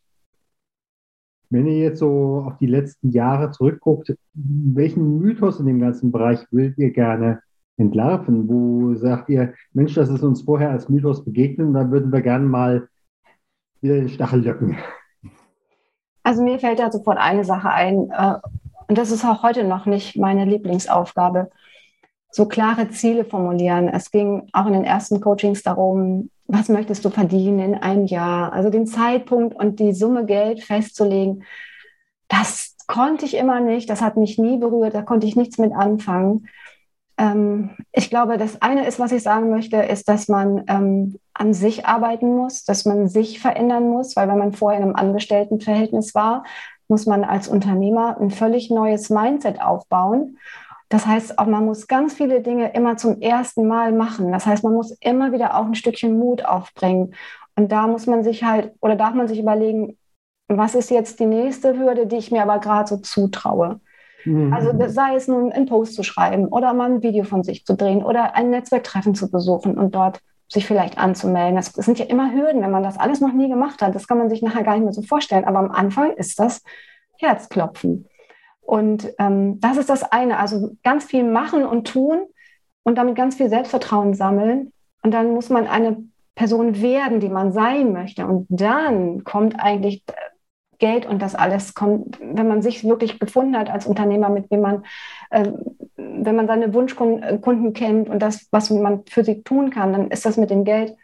Wenn 1.51 1.67
ihr 1.67 1.79
jetzt 1.79 1.99
so 1.99 2.45
auf 2.47 2.59
die 2.59 2.69
letzten 2.69 3.11
Jahre 3.11 3.51
zurückguckt, 3.51 4.17
welchen 4.35 5.19
Mythos 5.19 5.59
in 5.59 5.67
dem 5.67 5.81
ganzen 5.81 6.13
Bereich 6.13 6.47
würdet 6.53 6.79
ihr 6.79 6.93
gerne 6.93 7.43
entlarven? 7.77 8.49
Wo 8.49 8.95
sagt 8.95 9.31
ihr, 9.31 9.53
Mensch, 9.73 9.95
das 9.95 10.11
ist 10.11 10.23
uns 10.23 10.43
vorher 10.43 10.71
als 10.71 10.89
Mythos 10.89 11.25
begegnet, 11.25 11.75
da 11.75 11.91
würden 11.91 12.13
wir 12.13 12.23
gerne 12.23 12.47
mal 12.47 12.89
wieder 13.81 13.97
den 13.97 14.09
Stachel 14.09 14.43
löcken? 14.43 14.79
Also 16.23 16.45
mir 16.45 16.61
fällt 16.61 16.79
da 16.79 16.93
sofort 16.93 17.19
eine 17.19 17.43
Sache 17.43 17.71
ein, 17.71 18.13
äh, 18.13 18.35
und 18.87 18.97
das 18.97 19.11
ist 19.11 19.25
auch 19.25 19.43
heute 19.43 19.65
noch 19.65 19.87
nicht 19.87 20.17
meine 20.17 20.45
Lieblingsaufgabe 20.45 21.51
so 22.31 22.47
klare 22.47 22.91
Ziele 22.91 23.25
formulieren. 23.25 23.89
Es 23.89 24.11
ging 24.11 24.49
auch 24.53 24.67
in 24.67 24.75
den 24.75 24.85
ersten 24.85 25.21
Coachings 25.21 25.63
darum, 25.63 26.31
was 26.47 26.69
möchtest 26.69 27.05
du 27.05 27.11
verdienen 27.11 27.59
in 27.59 27.75
einem 27.75 28.07
Jahr? 28.07 28.53
Also 28.53 28.71
den 28.71 28.87
Zeitpunkt 28.87 29.55
und 29.55 29.81
die 29.81 29.93
Summe 29.93 30.25
Geld 30.25 30.63
festzulegen. 30.63 31.45
Das 32.29 32.77
konnte 32.87 33.25
ich 33.27 33.37
immer 33.37 33.61
nicht. 33.61 33.89
Das 33.91 34.01
hat 34.03 34.17
mich 34.17 34.39
nie 34.39 34.59
berührt. 34.59 34.95
Da 34.95 35.03
konnte 35.03 35.27
ich 35.27 35.37
nichts 35.37 35.59
mit 35.59 35.73
anfangen. 35.73 36.49
Ähm, 37.19 37.71
ich 37.93 38.09
glaube, 38.09 38.39
das 38.39 38.63
eine 38.63 38.87
ist, 38.87 38.99
was 38.99 39.13
ich 39.13 39.23
sagen 39.23 39.51
möchte, 39.51 39.77
ist, 39.77 40.09
dass 40.09 40.29
man 40.29 40.65
ähm, 40.69 41.19
an 41.35 41.53
sich 41.53 41.87
arbeiten 41.87 42.35
muss, 42.35 42.65
dass 42.65 42.85
man 42.85 43.09
sich 43.09 43.41
verändern 43.41 43.89
muss, 43.89 44.17
weil 44.17 44.29
wenn 44.29 44.39
man 44.39 44.53
vorher 44.53 44.81
in 44.81 44.87
einem 44.87 44.97
Angestelltenverhältnis 44.97 46.15
war, 46.15 46.45
muss 46.89 47.05
man 47.05 47.25
als 47.25 47.49
Unternehmer 47.49 48.17
ein 48.19 48.31
völlig 48.31 48.71
neues 48.71 49.11
Mindset 49.11 49.61
aufbauen. 49.61 50.39
Das 50.89 51.07
heißt, 51.07 51.39
auch 51.39 51.47
man 51.47 51.65
muss 51.65 51.87
ganz 51.87 52.15
viele 52.15 52.41
Dinge 52.41 52.73
immer 52.73 52.97
zum 52.97 53.21
ersten 53.21 53.67
Mal 53.67 53.93
machen. 53.93 54.33
Das 54.33 54.47
heißt, 54.47 54.65
man 54.65 54.73
muss 54.73 54.97
immer 55.01 55.33
wieder 55.33 55.57
auch 55.57 55.67
ein 55.67 55.75
Stückchen 55.75 56.19
Mut 56.19 56.45
aufbringen. 56.45 57.15
Und 57.57 57.73
da 57.73 57.87
muss 57.87 58.07
man 58.07 58.25
sich 58.25 58.45
halt 58.45 58.73
oder 58.81 58.97
darf 58.97 59.15
man 59.15 59.29
sich 59.29 59.39
überlegen, 59.39 59.99
was 60.49 60.75
ist 60.75 60.91
jetzt 60.91 61.21
die 61.21 61.27
nächste 61.27 61.79
Hürde, 61.79 62.07
die 62.07 62.17
ich 62.17 62.31
mir 62.31 62.43
aber 62.43 62.59
gerade 62.59 62.89
so 62.89 62.97
zutraue. 62.97 63.81
Mhm. 64.25 64.53
Also 64.53 64.73
sei 64.89 65.15
es 65.15 65.29
nun 65.29 65.53
einen 65.53 65.67
Post 65.67 65.95
zu 65.95 66.03
schreiben 66.03 66.49
oder 66.49 66.73
mal 66.73 66.91
ein 66.91 67.03
Video 67.03 67.25
von 67.25 67.45
sich 67.45 67.67
zu 67.67 67.77
drehen 67.77 68.03
oder 68.03 68.35
ein 68.35 68.51
Netzwerktreffen 68.51 69.15
zu 69.15 69.31
besuchen 69.31 69.77
und 69.77 69.95
dort 69.95 70.21
sich 70.49 70.67
vielleicht 70.67 70.97
anzumelden. 70.97 71.57
Das, 71.57 71.73
das 71.73 71.85
sind 71.85 71.99
ja 71.99 72.07
immer 72.07 72.33
Hürden, 72.33 72.63
wenn 72.63 72.71
man 72.71 72.83
das 72.83 72.99
alles 72.99 73.21
noch 73.21 73.33
nie 73.33 73.49
gemacht 73.49 73.83
hat. 73.83 73.95
Das 73.95 74.09
kann 74.09 74.19
man 74.19 74.31
sich 74.31 74.41
nachher 74.41 74.63
gar 74.63 74.75
nicht 74.75 74.85
mehr 74.85 74.95
so 74.95 75.03
vorstellen. 75.03 75.45
Aber 75.45 75.59
am 75.59 75.71
Anfang 75.71 76.13
ist 76.13 76.39
das 76.41 76.63
Herzklopfen. 77.19 78.07
Und 78.69 79.15
ähm, 79.19 79.61
das 79.61 79.79
ist 79.79 79.89
das 79.89 80.03
eine. 80.03 80.39
Also 80.39 80.77
ganz 80.85 81.07
viel 81.07 81.25
machen 81.25 81.65
und 81.65 81.89
tun 81.89 82.27
und 82.83 82.99
damit 82.99 83.15
ganz 83.15 83.37
viel 83.37 83.49
Selbstvertrauen 83.49 84.13
sammeln. 84.13 84.75
Und 85.03 85.15
dann 85.15 85.33
muss 85.33 85.49
man 85.49 85.67
eine 85.67 86.05
Person 86.35 86.83
werden, 86.83 87.19
die 87.19 87.31
man 87.31 87.51
sein 87.51 87.95
möchte. 87.95 88.27
Und 88.27 88.47
dann 88.51 89.25
kommt 89.25 89.59
eigentlich 89.59 90.05
Geld 90.79 91.07
und 91.07 91.23
das 91.23 91.35
alles 91.35 91.73
kommt, 91.73 92.21
wenn 92.21 92.47
man 92.47 92.61
sich 92.61 92.85
wirklich 92.85 93.19
gefunden 93.19 93.57
hat 93.57 93.71
als 93.71 93.87
Unternehmer, 93.87 94.29
mit 94.29 94.53
dem 94.53 94.61
man, 94.61 94.85
äh, 95.31 95.51
wenn 95.97 96.37
man 96.37 96.47
seine 96.47 96.75
Wunschkunden 96.75 97.73
kennt 97.73 98.11
und 98.11 98.19
das, 98.19 98.49
was 98.51 98.69
man 98.69 99.07
für 99.07 99.25
sie 99.25 99.43
tun 99.45 99.71
kann, 99.71 99.95
dann 99.95 100.11
ist 100.11 100.27
das 100.27 100.37
mit 100.37 100.51
dem 100.51 100.65
Geld, 100.65 100.95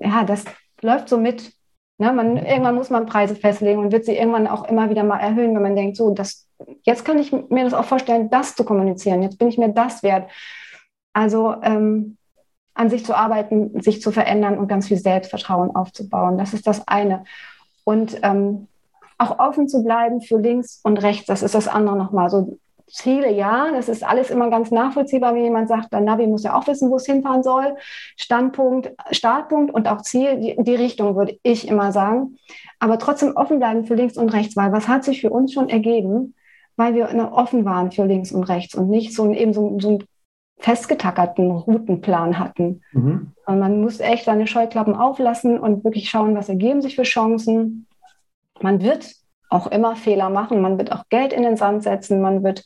ja, 0.00 0.24
das 0.24 0.44
läuft 0.82 1.08
so 1.08 1.16
mit. 1.16 1.52
Ne? 1.98 2.12
Man, 2.12 2.36
irgendwann 2.36 2.76
muss 2.76 2.90
man 2.90 3.06
Preise 3.06 3.34
festlegen 3.34 3.80
und 3.80 3.92
wird 3.92 4.04
sie 4.04 4.16
irgendwann 4.16 4.46
auch 4.46 4.64
immer 4.68 4.88
wieder 4.90 5.04
mal 5.04 5.18
erhöhen, 5.18 5.54
wenn 5.54 5.62
man 5.62 5.76
denkt, 5.76 5.96
so, 5.96 6.14
das 6.14 6.46
jetzt 6.82 7.04
kann 7.04 7.18
ich 7.18 7.32
mir 7.32 7.64
das 7.64 7.74
auch 7.74 7.84
vorstellen, 7.84 8.30
das 8.30 8.54
zu 8.54 8.64
kommunizieren. 8.64 9.22
Jetzt 9.22 9.38
bin 9.38 9.48
ich 9.48 9.58
mir 9.58 9.68
das 9.68 10.02
wert. 10.02 10.30
Also 11.12 11.54
ähm, 11.62 12.16
an 12.74 12.90
sich 12.90 13.04
zu 13.04 13.14
arbeiten, 13.14 13.80
sich 13.80 14.00
zu 14.00 14.12
verändern 14.12 14.56
und 14.56 14.68
ganz 14.68 14.86
viel 14.88 14.96
Selbstvertrauen 14.96 15.74
aufzubauen. 15.74 16.38
Das 16.38 16.54
ist 16.54 16.66
das 16.66 16.86
eine. 16.86 17.24
Und 17.84 18.18
ähm, 18.22 18.68
auch 19.18 19.40
offen 19.40 19.68
zu 19.68 19.82
bleiben 19.82 20.20
für 20.20 20.38
links 20.38 20.80
und 20.84 20.98
rechts, 20.98 21.26
das 21.26 21.42
ist 21.42 21.56
das 21.56 21.66
andere 21.66 21.96
nochmal. 21.96 22.30
So 22.30 22.58
Ziele, 22.90 23.32
ja, 23.32 23.70
das 23.72 23.88
ist 23.88 24.02
alles 24.02 24.30
immer 24.30 24.50
ganz 24.50 24.70
nachvollziehbar, 24.70 25.34
wenn 25.34 25.44
jemand 25.44 25.68
sagt, 25.68 25.92
der 25.92 26.00
Navi 26.00 26.26
muss 26.26 26.42
ja 26.42 26.56
auch 26.56 26.66
wissen, 26.66 26.90
wo 26.90 26.96
es 26.96 27.06
hinfahren 27.06 27.42
soll. 27.42 27.76
Standpunkt, 28.16 28.92
Startpunkt 29.10 29.72
und 29.72 29.88
auch 29.88 30.02
Ziel, 30.02 30.40
die, 30.40 30.56
die 30.58 30.74
Richtung 30.74 31.16
würde 31.16 31.38
ich 31.42 31.68
immer 31.68 31.92
sagen. 31.92 32.36
Aber 32.78 32.98
trotzdem 32.98 33.36
offen 33.36 33.58
bleiben 33.58 33.84
für 33.84 33.94
links 33.94 34.16
und 34.16 34.32
rechts, 34.32 34.56
weil 34.56 34.72
was 34.72 34.88
hat 34.88 35.04
sich 35.04 35.20
für 35.20 35.30
uns 35.30 35.52
schon 35.52 35.68
ergeben? 35.68 36.34
weil 36.78 36.94
wir 36.94 37.32
offen 37.32 37.64
waren 37.64 37.90
für 37.90 38.04
links 38.04 38.30
und 38.30 38.44
rechts 38.44 38.74
und 38.76 38.88
nicht 38.88 39.12
so, 39.12 39.30
eben 39.34 39.52
so, 39.52 39.78
so 39.80 39.88
einen 39.88 40.04
festgetackerten 40.58 41.50
Routenplan 41.50 42.38
hatten. 42.38 42.82
Mhm. 42.92 43.32
Und 43.44 43.58
man 43.58 43.80
muss 43.80 43.98
echt 43.98 44.24
seine 44.24 44.46
Scheuklappen 44.46 44.94
auflassen 44.94 45.58
und 45.58 45.82
wirklich 45.82 46.08
schauen, 46.08 46.36
was 46.36 46.48
ergeben 46.48 46.80
sich 46.80 46.94
für 46.94 47.02
Chancen. 47.02 47.86
Man 48.60 48.80
wird 48.80 49.12
auch 49.48 49.66
immer 49.68 49.96
Fehler 49.96 50.30
machen, 50.30 50.60
man 50.60 50.78
wird 50.78 50.92
auch 50.92 51.08
Geld 51.08 51.32
in 51.32 51.42
den 51.42 51.56
Sand 51.56 51.82
setzen, 51.82 52.20
man 52.20 52.42
wird 52.44 52.64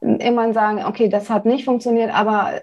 immer 0.00 0.52
sagen, 0.52 0.84
okay, 0.84 1.08
das 1.08 1.30
hat 1.30 1.44
nicht 1.44 1.64
funktioniert, 1.64 2.12
aber 2.14 2.60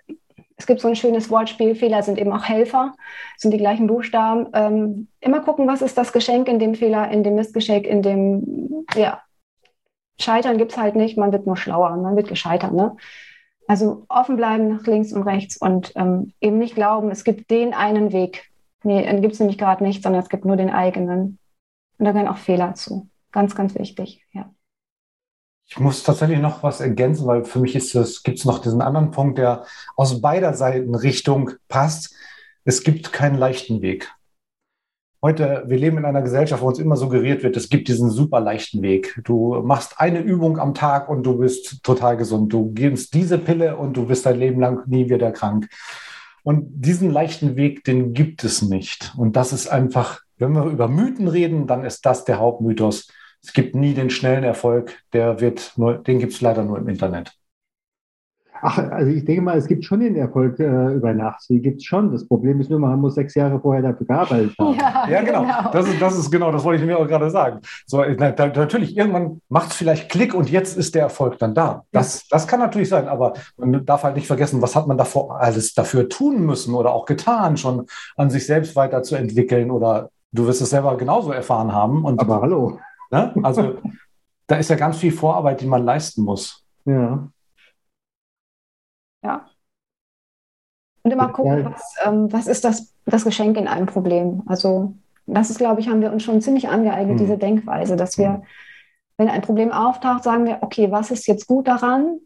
es 0.58 0.66
gibt 0.66 0.82
so 0.82 0.88
ein 0.88 0.96
schönes 0.96 1.30
Wortspiel, 1.30 1.76
Fehler 1.76 2.02
sind 2.02 2.18
eben 2.18 2.34
auch 2.34 2.46
Helfer, 2.46 2.96
sind 3.38 3.52
die 3.52 3.60
gleichen 3.60 3.86
Buchstaben. 3.86 4.48
Ähm, 4.54 5.08
immer 5.22 5.42
gucken, 5.42 5.68
was 5.68 5.84
ist 5.84 5.98
das 5.98 6.12
Geschenk 6.12 6.48
in 6.48 6.58
dem 6.58 6.74
Fehler, 6.74 7.12
in 7.12 7.24
dem 7.24 7.36
Missgeschenk, 7.36 7.86
in 7.86 8.02
dem, 8.02 8.86
ja, 8.96 9.22
Scheitern 10.20 10.58
gibt 10.58 10.72
es 10.72 10.78
halt 10.80 10.96
nicht, 10.96 11.16
man 11.16 11.32
wird 11.32 11.46
nur 11.46 11.58
schlauer, 11.58 11.96
man 11.96 12.16
wird 12.16 12.28
gescheitert. 12.28 12.74
Ne? 12.74 12.96
Also 13.68 14.06
offen 14.10 14.36
bleiben 14.36 14.70
nach 14.70 14.86
links 14.88 15.14
und 15.14 15.24
rechts 15.24 15.58
und 15.58 15.92
ähm, 15.96 16.34
eben 16.42 16.58
nicht 16.58 16.74
glauben, 16.74 17.12
es 17.12 17.24
gibt 17.24 17.52
den 17.52 17.76
einen 17.76 18.12
Weg. 18.12 18.50
Nee, 18.84 19.04
den 19.04 19.22
gibt 19.22 19.34
es 19.34 19.40
nämlich 19.40 19.60
gerade 19.60 19.84
nicht, 19.84 20.02
sondern 20.02 20.24
es 20.24 20.30
gibt 20.30 20.46
nur 20.46 20.56
den 20.56 20.72
eigenen. 20.72 21.38
Und 22.00 22.06
da 22.06 22.12
gehören 22.12 22.30
auch 22.30 22.38
Fehler 22.38 22.74
zu. 22.74 23.08
Ganz, 23.38 23.54
ganz 23.54 23.76
wichtig, 23.76 24.26
ja. 24.34 24.52
Ich 25.70 25.80
muss 25.80 26.02
tatsächlich 26.02 26.40
noch 26.40 26.64
was 26.64 26.82
ergänzen, 26.82 27.28
weil 27.28 27.46
für 27.46 27.60
mich 27.60 27.76
ist 27.76 27.94
es, 27.94 28.24
gibt 28.24 28.40
es 28.40 28.46
noch 28.46 28.58
diesen 28.64 28.82
anderen 28.82 29.12
Punkt, 29.12 29.38
der 29.38 29.64
aus 29.96 30.22
beider 30.22 30.56
Seiten 30.56 30.96
Richtung 30.96 31.52
passt. 31.68 32.16
Es 32.64 32.82
gibt 32.82 33.14
keinen 33.14 33.38
leichten 33.38 33.84
Weg. 33.84 34.12
Heute, 35.22 35.66
wir 35.68 35.78
leben 35.78 36.00
in 36.00 36.06
einer 36.06 36.24
Gesellschaft, 36.24 36.64
wo 36.64 36.68
uns 36.68 36.80
immer 36.80 36.96
suggeriert 36.96 37.44
wird, 37.44 37.56
es 37.56 37.70
gibt 37.70 37.90
diesen 37.90 38.10
super 38.10 38.40
leichten 38.40 38.82
Weg. 38.82 39.22
Du 39.24 39.62
machst 39.62 40.00
eine 40.00 40.22
Übung 40.22 40.58
am 40.58 40.74
Tag 40.74 41.08
und 41.08 41.22
du 41.22 41.38
bist 41.38 41.84
total 41.84 42.18
gesund. 42.18 42.52
Du 42.52 42.74
gibst 42.74 43.14
diese 43.14 43.38
Pille 43.38 43.78
und 43.78 43.96
du 43.96 44.08
bist 44.08 44.26
dein 44.26 44.40
Leben 44.40 44.60
lang 44.60 44.82
nie 44.88 45.12
wieder 45.12 45.32
krank. 45.32 45.70
Und 46.42 46.66
diesen 46.72 47.12
leichten 47.12 47.56
Weg, 47.56 47.84
den 47.84 48.16
gibt 48.16 48.44
es 48.44 48.64
nicht. 48.64 49.14
Und 49.16 49.36
das 49.36 49.54
ist 49.54 49.68
einfach, 49.68 50.22
wenn 50.38 50.54
wir 50.54 50.66
über 50.66 50.88
Mythen 50.88 51.28
reden, 51.28 51.68
dann 51.68 51.86
ist 51.86 52.04
das 52.04 52.26
der 52.26 52.40
Hauptmythos. 52.40 53.10
Es 53.48 53.54
gibt 53.54 53.76
nie 53.76 53.94
den 53.94 54.10
schnellen 54.10 54.44
Erfolg, 54.44 55.02
der 55.14 55.40
wird 55.40 55.72
nur, 55.78 55.98
den 56.00 56.20
gibt 56.20 56.34
es 56.34 56.42
leider 56.42 56.66
nur 56.66 56.80
im 56.80 56.90
Internet. 56.90 57.32
Ach, 58.62 58.78
also 58.78 59.10
ich 59.10 59.24
denke 59.24 59.42
mal, 59.42 59.58
es 59.58 59.68
gibt 59.68 59.86
schon 59.86 60.02
den 60.02 60.18
Erfolg 60.18 60.60
äh, 60.60 60.94
über 60.94 61.14
Nacht. 61.14 61.46
Die 61.48 61.62
gibt 61.62 61.78
es 61.78 61.86
schon. 61.86 62.12
Das 62.12 62.28
Problem 62.28 62.60
ist 62.60 62.70
nur, 62.70 62.80
man 62.80 63.00
muss 63.00 63.16
sechs 63.16 63.36
Jahre 63.36 63.58
vorher 63.62 63.84
dafür 63.84 64.06
gearbeitet 64.06 64.54
haben. 64.60 64.78
Ja, 64.78 65.08
ja 65.10 65.22
genau. 65.22 65.44
genau. 65.44 65.72
Das, 65.72 65.88
ist, 65.88 66.02
das 66.02 66.18
ist 66.18 66.30
genau, 66.30 66.52
das 66.52 66.66
wollte 66.66 66.82
ich 66.82 66.88
mir 66.88 66.98
auch 66.98 67.08
gerade 67.08 67.30
sagen. 67.30 67.62
So, 67.86 68.04
na, 68.18 68.32
da, 68.32 68.48
natürlich, 68.48 68.98
irgendwann 68.98 69.42
macht 69.48 69.70
es 69.70 69.78
vielleicht 69.78 70.10
Klick 70.10 70.34
und 70.34 70.50
jetzt 70.50 70.76
ist 70.76 70.94
der 70.94 71.04
Erfolg 71.04 71.40
dann 71.40 71.54
da. 71.54 71.86
Das, 71.94 72.28
das 72.28 72.48
kann 72.48 72.60
natürlich 72.60 72.90
sein, 72.90 73.08
aber 73.08 73.34
man 73.56 73.86
darf 73.86 74.04
halt 74.04 74.16
nicht 74.16 74.28
vergessen, 74.28 74.62
was 74.62 74.76
hat 74.76 74.88
man 74.88 74.98
davor 74.98 75.40
alles 75.40 75.74
dafür 75.74 76.10
tun 76.10 76.46
müssen 76.46 76.74
oder 76.74 76.92
auch 76.92 77.06
getan, 77.06 77.56
schon 77.56 77.86
an 78.18 78.30
sich 78.30 78.46
selbst 78.46 78.76
weiterzuentwickeln 78.76 79.72
oder 79.72 80.10
du 80.34 80.48
wirst 80.48 80.62
es 80.62 80.72
selber 80.72 80.98
genauso 80.98 81.32
erfahren 81.32 81.72
haben. 81.72 82.04
Und, 82.04 82.20
aber 82.20 82.42
hallo. 82.42 82.80
Ne? 83.12 83.34
Also 83.44 83.78
da 84.48 84.56
ist 84.56 84.70
ja 84.70 84.76
ganz 84.76 84.98
viel 84.98 85.12
Vorarbeit, 85.12 85.62
die 85.62 85.68
man 85.68 85.84
leisten 85.84 86.24
muss. 86.24 86.66
Ja. 86.86 87.28
Ja. 89.24 89.46
Und 91.04 91.12
immer 91.12 91.30
gucken, 91.30 91.66
was, 91.66 91.96
ähm, 92.06 92.32
was 92.32 92.48
ist 92.48 92.64
das, 92.64 92.94
das 93.06 93.24
Geschenk 93.24 93.58
in 93.58 93.68
einem 93.68 93.86
Problem. 93.86 94.44
Also 94.46 94.94
das 95.26 95.50
ist, 95.50 95.58
glaube 95.58 95.82
ich, 95.82 95.90
haben 95.90 96.02
wir 96.02 96.12
uns 96.12 96.24
schon 96.24 96.42
ziemlich 96.42 96.70
angeeignet, 96.70 97.16
mhm. 97.16 97.20
diese 97.20 97.38
Denkweise, 97.38 97.96
dass 97.96 98.18
wir, 98.18 98.34
hm. 98.36 98.44
wenn 99.18 99.30
ein 99.30 99.42
Problem 99.42 99.72
auftaucht, 99.72 100.24
sagen 100.24 100.46
wir, 100.46 100.60
okay, 100.62 100.92
was 100.92 101.12
ist 101.12 101.28
jetzt 101.28 101.48
gut 101.48 101.68
daran 101.68 102.20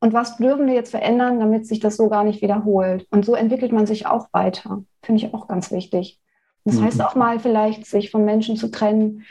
und 0.00 0.12
was 0.14 0.36
dürfen 0.38 0.66
wir 0.66 0.74
jetzt 0.74 0.90
verändern, 0.90 1.38
damit 1.38 1.66
sich 1.66 1.80
das 1.80 1.96
so 1.96 2.08
gar 2.08 2.24
nicht 2.24 2.42
wiederholt. 2.42 3.06
Und 3.10 3.24
so 3.24 3.34
entwickelt 3.34 3.72
man 3.72 3.86
sich 3.86 4.06
auch 4.06 4.28
weiter. 4.32 4.82
Finde 5.02 5.24
ich 5.24 5.34
auch 5.34 5.48
ganz 5.48 5.70
wichtig. 5.70 6.20
Das 6.64 6.76
mhm. 6.76 6.84
heißt 6.84 7.02
auch 7.02 7.14
mal 7.14 7.38
vielleicht, 7.38 7.86
sich 7.86 8.10
von 8.10 8.24
Menschen 8.24 8.56
zu 8.56 8.70
trennen, 8.70 9.24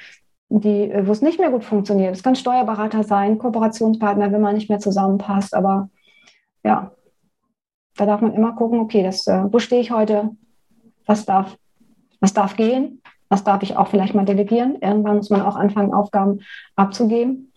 die, 0.50 0.92
wo 1.04 1.12
es 1.12 1.22
nicht 1.22 1.40
mehr 1.40 1.50
gut 1.50 1.64
funktioniert. 1.64 2.16
Es 2.16 2.24
kann 2.24 2.36
Steuerberater 2.36 3.04
sein, 3.04 3.38
Kooperationspartner, 3.38 4.32
wenn 4.32 4.42
man 4.42 4.56
nicht 4.56 4.70
mehr 4.70 4.80
zusammenpasst. 4.80 5.54
Aber 5.56 5.90
ja, 6.64 6.92
da 7.98 8.06
darf 8.06 8.22
man 8.22 8.34
immer 8.34 8.54
gucken, 8.54 8.80
okay, 8.80 9.04
das, 9.04 9.28
äh, 9.28 9.44
wo 9.52 9.60
stehe 9.60 9.82
ich 9.82 9.92
heute? 9.92 10.32
Was 11.06 11.26
darf, 11.26 11.58
was 12.20 12.34
darf 12.34 12.56
gehen? 12.56 13.02
Was 13.30 13.44
darf 13.44 13.64
ich 13.64 13.76
auch 13.76 13.88
vielleicht 13.88 14.14
mal 14.14 14.26
delegieren? 14.26 14.78
Irgendwann 14.82 15.18
muss 15.18 15.30
man 15.30 15.42
auch 15.42 15.56
anfangen, 15.56 15.94
Aufgaben 15.94 16.42
abzugeben. 16.76 17.52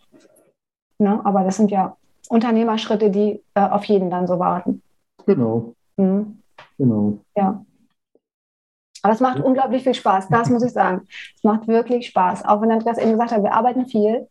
Ne? 0.98 1.20
Aber 1.24 1.44
das 1.44 1.56
sind 1.56 1.70
ja 1.70 1.96
Unternehmerschritte, 2.28 3.10
die 3.10 3.42
äh, 3.54 3.60
auf 3.60 3.84
jeden 3.84 4.10
dann 4.10 4.26
so 4.26 4.38
warten. 4.38 4.82
Genau. 5.26 5.74
Mhm. 5.96 6.38
Genau. 6.78 7.18
Ja. 7.36 7.64
Aber 9.02 9.12
es 9.12 9.20
macht 9.20 9.40
unglaublich 9.40 9.84
viel 9.84 9.94
Spaß, 9.94 10.28
das 10.28 10.50
muss 10.50 10.62
ich 10.62 10.72
sagen. 10.72 11.06
Es 11.36 11.44
macht 11.44 11.68
wirklich 11.68 12.06
Spaß. 12.06 12.44
Auch 12.44 12.60
wenn 12.62 12.70
Andreas 12.70 12.98
eben 12.98 13.12
gesagt 13.12 13.32
hat, 13.32 13.42
wir 13.42 13.52
arbeiten 13.52 13.86
viel, 13.86 14.28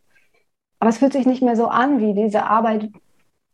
aber 0.80 0.90
es 0.90 0.98
fühlt 0.98 1.14
sich 1.14 1.26
nicht 1.26 1.42
mehr 1.42 1.56
so 1.56 1.68
an 1.68 2.00
wie 2.00 2.14
diese 2.14 2.44
Arbeit 2.46 2.90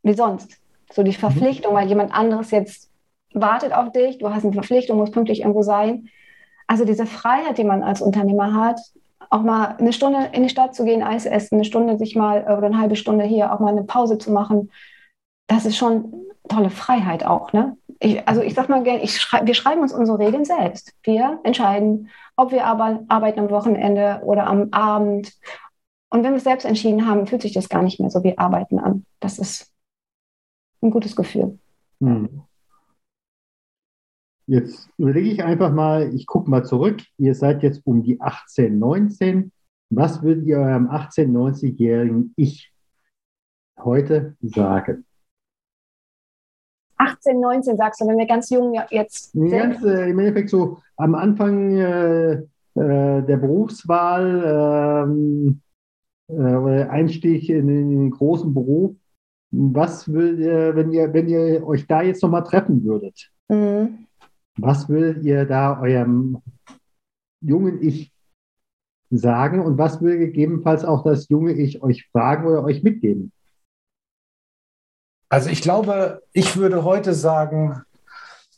wie 0.02 0.14
sonst. 0.14 0.58
So 0.92 1.04
die 1.04 1.12
mhm. 1.12 1.16
Verpflichtung, 1.16 1.74
weil 1.74 1.88
jemand 1.88 2.14
anderes 2.14 2.52
jetzt 2.52 2.90
wartet 3.34 3.74
auf 3.74 3.92
dich, 3.92 4.18
du 4.20 4.30
hast 4.30 4.44
eine 4.44 4.54
Verpflichtung, 4.54 4.98
musst 4.98 5.14
pünktlich 5.14 5.42
irgendwo 5.42 5.64
sein. 5.64 6.10
Also 6.68 6.86
diese 6.86 7.06
Freiheit, 7.06 7.58
die 7.58 7.64
man 7.64 7.84
als 7.84 8.02
Unternehmer 8.02 8.54
hat, 8.54 8.80
auch 9.30 9.42
mal 9.42 9.76
eine 9.80 9.94
Stunde 9.94 10.30
in 10.34 10.44
die 10.44 10.50
Stadt 10.50 10.76
zu 10.76 10.86
gehen, 10.86 11.02
Eis 11.02 11.26
essen, 11.26 11.56
eine 11.56 11.66
Stunde 11.66 11.98
sich 11.98 12.16
mal 12.16 12.44
oder 12.44 12.68
eine 12.68 12.78
halbe 12.78 12.96
Stunde 12.96 13.26
hier 13.26 13.52
auch 13.52 13.60
mal 13.60 13.70
eine 13.70 13.84
Pause 13.84 14.18
zu 14.18 14.32
machen, 14.32 14.72
das 15.48 15.66
ist 15.66 15.78
schon 15.78 16.14
tolle 16.48 16.70
Freiheit 16.70 17.26
auch. 17.26 17.54
Ne? 17.54 17.76
Ich, 18.04 18.28
also 18.28 18.42
ich 18.42 18.54
sag 18.54 18.68
mal 18.68 18.84
gerne, 18.84 19.08
schrei 19.08 19.46
wir 19.46 19.54
schreiben 19.54 19.82
uns 19.82 19.94
unsere 19.94 20.20
Regeln 20.20 20.44
selbst. 20.44 20.94
Wir 21.04 21.40
entscheiden, 21.46 22.10
ob 22.36 22.52
wir 22.52 22.66
arbeiten 22.66 23.40
am 23.40 23.50
Wochenende 23.50 24.22
oder 24.26 24.46
am 24.48 24.68
Abend. 24.72 25.32
Und 26.10 26.24
wenn 26.24 26.32
wir 26.32 26.38
es 26.38 26.44
selbst 26.44 26.66
entschieden 26.66 27.08
haben, 27.08 27.28
fühlt 27.28 27.42
sich 27.42 27.54
das 27.54 27.70
gar 27.70 27.82
nicht 27.82 28.02
mehr 28.02 28.10
so 28.10 28.22
wie 28.24 28.38
Arbeiten 28.38 28.78
an. 28.78 29.06
Das 29.22 29.40
ist 29.40 29.72
ein 30.82 30.92
gutes 30.92 31.16
Gefühl. 31.16 31.58
Hm. 32.02 32.44
Jetzt 34.48 34.90
überlege 34.98 35.30
ich 35.30 35.42
einfach 35.42 35.72
mal, 35.72 36.14
ich 36.14 36.26
gucke 36.26 36.50
mal 36.50 36.66
zurück. 36.66 37.02
Ihr 37.18 37.36
seid 37.36 37.64
jetzt 37.64 37.82
um 37.86 38.04
die 38.04 38.20
18, 38.20 38.78
19. 38.78 39.54
Was 39.92 40.22
würdet 40.22 40.46
ihr 40.46 40.58
eurem 40.58 40.90
18, 40.90 41.32
90-jährigen 41.32 42.34
Ich 42.36 42.74
heute 43.80 44.36
sagen? 44.42 45.06
18, 47.04 47.40
19 47.40 47.78
sagst 47.78 48.02
du, 48.02 48.08
wenn 48.08 48.18
wir 48.18 48.26
ganz 48.26 48.50
jung 48.50 48.74
jetzt 48.90 49.32
sind? 49.32 49.52
Ganz, 49.52 49.84
äh, 49.84 50.10
Im 50.10 50.20
Endeffekt 50.20 50.50
so 50.50 50.78
am 50.98 51.16
Anfang 51.16 51.76
äh, 51.78 52.34
äh, 52.34 52.44
der 52.76 53.38
Berufswahl 53.38 55.06
ähm, 55.08 55.62
äh, 56.28 56.34
oder 56.34 56.90
Einstieg 56.90 57.50
in, 57.50 57.70
in 57.70 57.90
den 57.90 58.12
großen 58.12 58.54
Beruf. 58.54 58.96
Was 59.52 60.12
würdet 60.12 60.40
ihr, 60.40 60.76
wenn 60.76 60.92
ihr, 60.92 61.14
wenn 61.14 61.28
ihr 61.28 61.68
euch 61.68 61.86
da 61.86 62.02
jetzt 62.02 62.24
nochmal 62.24 62.44
treffen 62.44 62.84
würdet? 62.84 63.30
Mhm. 63.50 64.08
Was 64.58 64.90
würdet 64.90 65.24
ihr 65.24 65.46
da 65.46 65.80
eurem 65.80 66.40
jungen 67.42 67.82
Ich 67.82 68.12
sagen 69.12 69.60
und 69.60 69.78
was 69.78 70.02
würde 70.02 70.18
gegebenenfalls 70.18 70.84
auch 70.84 71.04
das 71.04 71.30
junge 71.30 71.54
Ich 71.54 71.84
euch 71.84 72.08
fragen 72.12 72.48
oder 72.48 72.64
euch 72.64 72.82
mitgeben? 72.82 73.32
Also 75.34 75.50
ich 75.50 75.64
glaube, 75.64 76.22
ich 76.32 76.58
würde 76.58 76.84
heute 76.84 77.16
sagen, 77.16 77.82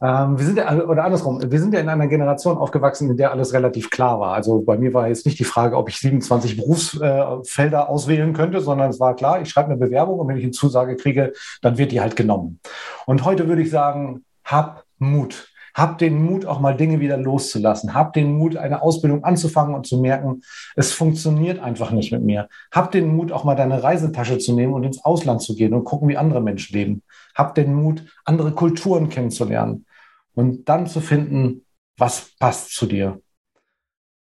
ähm, 0.01 0.37
wir 0.37 0.45
sind 0.45 0.57
ja, 0.57 0.73
oder 0.83 1.05
andersrum, 1.05 1.39
wir 1.41 1.59
sind 1.61 1.73
ja 1.73 1.79
in 1.79 1.87
einer 1.87 2.07
Generation 2.07 2.57
aufgewachsen, 2.57 3.09
in 3.09 3.15
der 3.15 3.31
alles 3.31 3.53
relativ 3.53 3.89
klar 3.89 4.19
war. 4.19 4.33
Also 4.33 4.59
bei 4.59 4.77
mir 4.77 4.93
war 4.93 5.07
jetzt 5.07 5.25
nicht 5.25 5.39
die 5.39 5.45
Frage, 5.45 5.77
ob 5.77 5.87
ich 5.87 5.99
27 5.99 6.57
Berufsfelder 6.57 7.79
äh, 7.79 7.85
auswählen 7.85 8.33
könnte, 8.33 8.59
sondern 8.59 8.89
es 8.89 8.99
war 8.99 9.15
klar, 9.15 9.39
ich 9.39 9.49
schreibe 9.49 9.69
eine 9.69 9.77
Bewerbung 9.77 10.19
und 10.19 10.27
wenn 10.27 10.35
ich 10.35 10.43
eine 10.43 10.51
Zusage 10.51 10.97
kriege, 10.97 11.31
dann 11.61 11.77
wird 11.77 11.93
die 11.93 12.01
halt 12.01 12.17
genommen. 12.17 12.59
Und 13.05 13.23
heute 13.23 13.47
würde 13.47 13.61
ich 13.61 13.69
sagen, 13.69 14.25
hab 14.43 14.83
Mut. 14.97 15.47
Hab 15.75 15.97
den 15.97 16.23
Mut, 16.23 16.45
auch 16.45 16.61
mal 16.61 16.75
Dinge 16.75 17.01
wieder 17.01 17.17
loszulassen. 17.17 17.93
Hab 17.93 18.13
den 18.13 18.31
Mut, 18.37 18.55
eine 18.55 18.81
Ausbildung 18.81 19.25
anzufangen 19.25 19.75
und 19.75 19.85
zu 19.85 19.99
merken, 19.99 20.41
es 20.77 20.93
funktioniert 20.93 21.59
einfach 21.59 21.91
nicht 21.91 22.13
mit 22.13 22.23
mir. 22.23 22.47
Hab 22.71 22.93
den 22.93 23.13
Mut, 23.13 23.33
auch 23.33 23.43
mal 23.43 23.55
deine 23.55 23.83
Reisetasche 23.83 24.37
zu 24.37 24.53
nehmen 24.53 24.73
und 24.73 24.85
ins 24.85 25.03
Ausland 25.03 25.41
zu 25.41 25.53
gehen 25.53 25.73
und 25.73 25.83
gucken, 25.83 26.07
wie 26.07 26.15
andere 26.15 26.41
Menschen 26.41 26.73
leben. 26.77 27.03
Hab 27.35 27.55
den 27.55 27.75
Mut, 27.75 28.05
andere 28.23 28.53
Kulturen 28.53 29.09
kennenzulernen 29.09 29.85
und 30.33 30.69
dann 30.69 30.87
zu 30.87 31.01
finden, 31.01 31.65
was 31.97 32.31
passt 32.39 32.73
zu 32.73 32.85
dir. 32.85 33.21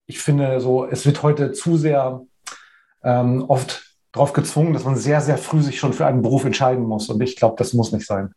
Ich 0.05 0.19
finde 0.19 0.61
so, 0.61 0.85
es 0.85 1.07
wird 1.07 1.23
heute 1.23 1.51
zu 1.51 1.77
sehr 1.77 2.21
ähm, 3.03 3.45
oft 3.47 3.97
darauf 4.11 4.33
gezwungen, 4.33 4.73
dass 4.73 4.85
man 4.85 4.95
sehr, 4.95 5.21
sehr 5.21 5.39
früh 5.39 5.61
sich 5.61 5.79
schon 5.79 5.93
für 5.93 6.05
einen 6.05 6.21
Beruf 6.21 6.45
entscheiden 6.45 6.85
muss. 6.85 7.09
Und 7.09 7.21
ich 7.21 7.35
glaube, 7.35 7.55
das 7.57 7.73
muss 7.73 7.91
nicht 7.91 8.05
sein 8.05 8.33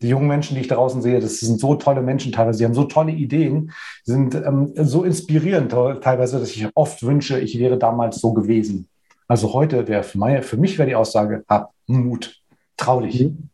die 0.00 0.08
jungen 0.08 0.28
Menschen, 0.28 0.54
die 0.54 0.60
ich 0.60 0.68
draußen 0.68 1.02
sehe, 1.02 1.20
das 1.20 1.40
sind 1.40 1.58
so 1.58 1.74
tolle 1.74 2.02
Menschen 2.02 2.32
teilweise, 2.32 2.58
die 2.58 2.64
haben 2.64 2.74
so 2.74 2.84
tolle 2.84 3.12
Ideen, 3.12 3.72
sind 4.04 4.34
ähm, 4.34 4.72
so 4.76 5.04
inspirierend 5.04 5.72
teilweise, 5.72 6.38
dass 6.38 6.50
ich 6.50 6.68
oft 6.74 7.02
wünsche, 7.02 7.40
ich 7.40 7.58
wäre 7.58 7.78
damals 7.78 8.20
so 8.20 8.32
gewesen. 8.32 8.88
Also 9.26 9.52
heute 9.52 9.88
wäre 9.88 10.02
für, 10.02 10.42
für 10.42 10.56
mich 10.56 10.78
wäre 10.78 10.88
die 10.88 10.94
Aussage, 10.94 11.44
hab 11.48 11.72
Mut, 11.86 12.40
trau 12.76 13.00
dich. 13.00 13.24
Mhm. 13.24 13.50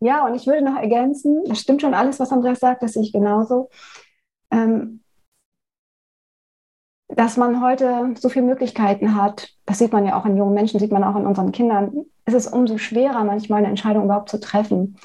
Ja, 0.00 0.24
und 0.26 0.34
ich 0.36 0.46
würde 0.46 0.64
noch 0.64 0.80
ergänzen, 0.80 1.42
das 1.48 1.58
stimmt 1.58 1.82
schon 1.82 1.94
alles, 1.94 2.20
was 2.20 2.30
Andreas 2.30 2.60
sagt, 2.60 2.82
das 2.82 2.92
sehe 2.92 3.02
ich 3.02 3.12
genauso. 3.12 3.68
Ähm, 4.52 5.00
dass 7.08 7.36
man 7.36 7.62
heute 7.62 8.14
so 8.18 8.28
viele 8.28 8.44
Möglichkeiten 8.44 9.14
hat, 9.14 9.50
das 9.64 9.78
sieht 9.78 9.92
man 9.92 10.06
ja 10.06 10.18
auch 10.18 10.26
in 10.26 10.36
jungen 10.36 10.54
Menschen, 10.54 10.78
sieht 10.78 10.92
man 10.92 11.04
auch 11.04 11.16
in 11.16 11.26
unseren 11.26 11.52
Kindern, 11.52 12.04
ist 12.26 12.34
es 12.34 12.46
umso 12.46 12.78
schwerer, 12.78 13.24
manchmal 13.24 13.58
eine 13.58 13.68
Entscheidung 13.68 14.04
überhaupt 14.04 14.28
zu 14.28 14.40
treffen. 14.40 14.96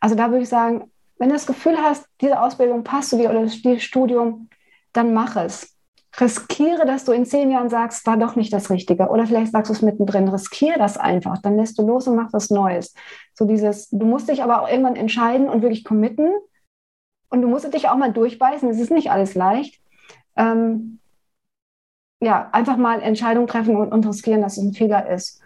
Also 0.00 0.16
da 0.16 0.30
würde 0.30 0.42
ich 0.42 0.48
sagen, 0.48 0.90
wenn 1.18 1.28
du 1.28 1.34
das 1.34 1.46
Gefühl 1.46 1.76
hast, 1.78 2.08
diese 2.20 2.40
Ausbildung 2.40 2.82
passt 2.82 3.10
zu 3.10 3.16
dir 3.16 3.30
oder 3.30 3.42
das 3.42 3.82
Studium, 3.82 4.48
dann 4.92 5.14
mach 5.14 5.36
es. 5.36 5.76
Riskiere, 6.20 6.84
dass 6.84 7.04
du 7.04 7.12
in 7.12 7.24
zehn 7.24 7.50
Jahren 7.50 7.70
sagst, 7.70 8.06
war 8.06 8.18
doch 8.18 8.36
nicht 8.36 8.52
das 8.52 8.68
Richtige. 8.68 9.08
Oder 9.08 9.26
vielleicht 9.26 9.52
sagst 9.52 9.70
du 9.70 9.72
es 9.72 9.82
mittendrin, 9.82 10.28
riskiere 10.28 10.78
das 10.78 10.98
einfach. 10.98 11.38
Dann 11.38 11.56
lässt 11.56 11.78
du 11.78 11.86
los 11.86 12.06
und 12.06 12.16
machst 12.16 12.34
was 12.34 12.50
Neues. 12.50 12.92
So 13.34 13.46
dieses, 13.46 13.88
du 13.88 14.04
musst 14.04 14.28
dich 14.28 14.42
aber 14.42 14.60
auch 14.60 14.68
irgendwann 14.68 14.96
entscheiden 14.96 15.48
und 15.48 15.62
wirklich 15.62 15.84
committen. 15.84 16.30
Und 17.30 17.40
du 17.40 17.48
musst 17.48 17.72
dich 17.72 17.88
auch 17.88 17.96
mal 17.96 18.12
durchbeißen. 18.12 18.68
Es 18.68 18.78
ist 18.78 18.90
nicht 18.90 19.10
alles 19.10 19.34
leicht. 19.34 19.80
Ähm, 20.36 20.98
ja, 22.22 22.48
einfach 22.52 22.76
mal 22.76 23.02
Entscheidungen 23.02 23.48
treffen 23.48 23.76
und, 23.76 23.92
und, 23.92 24.06
riskieren, 24.06 24.42
dass 24.42 24.56
es 24.56 24.62
ein 24.62 24.74
Fehler 24.74 25.08
ist. 25.08 25.40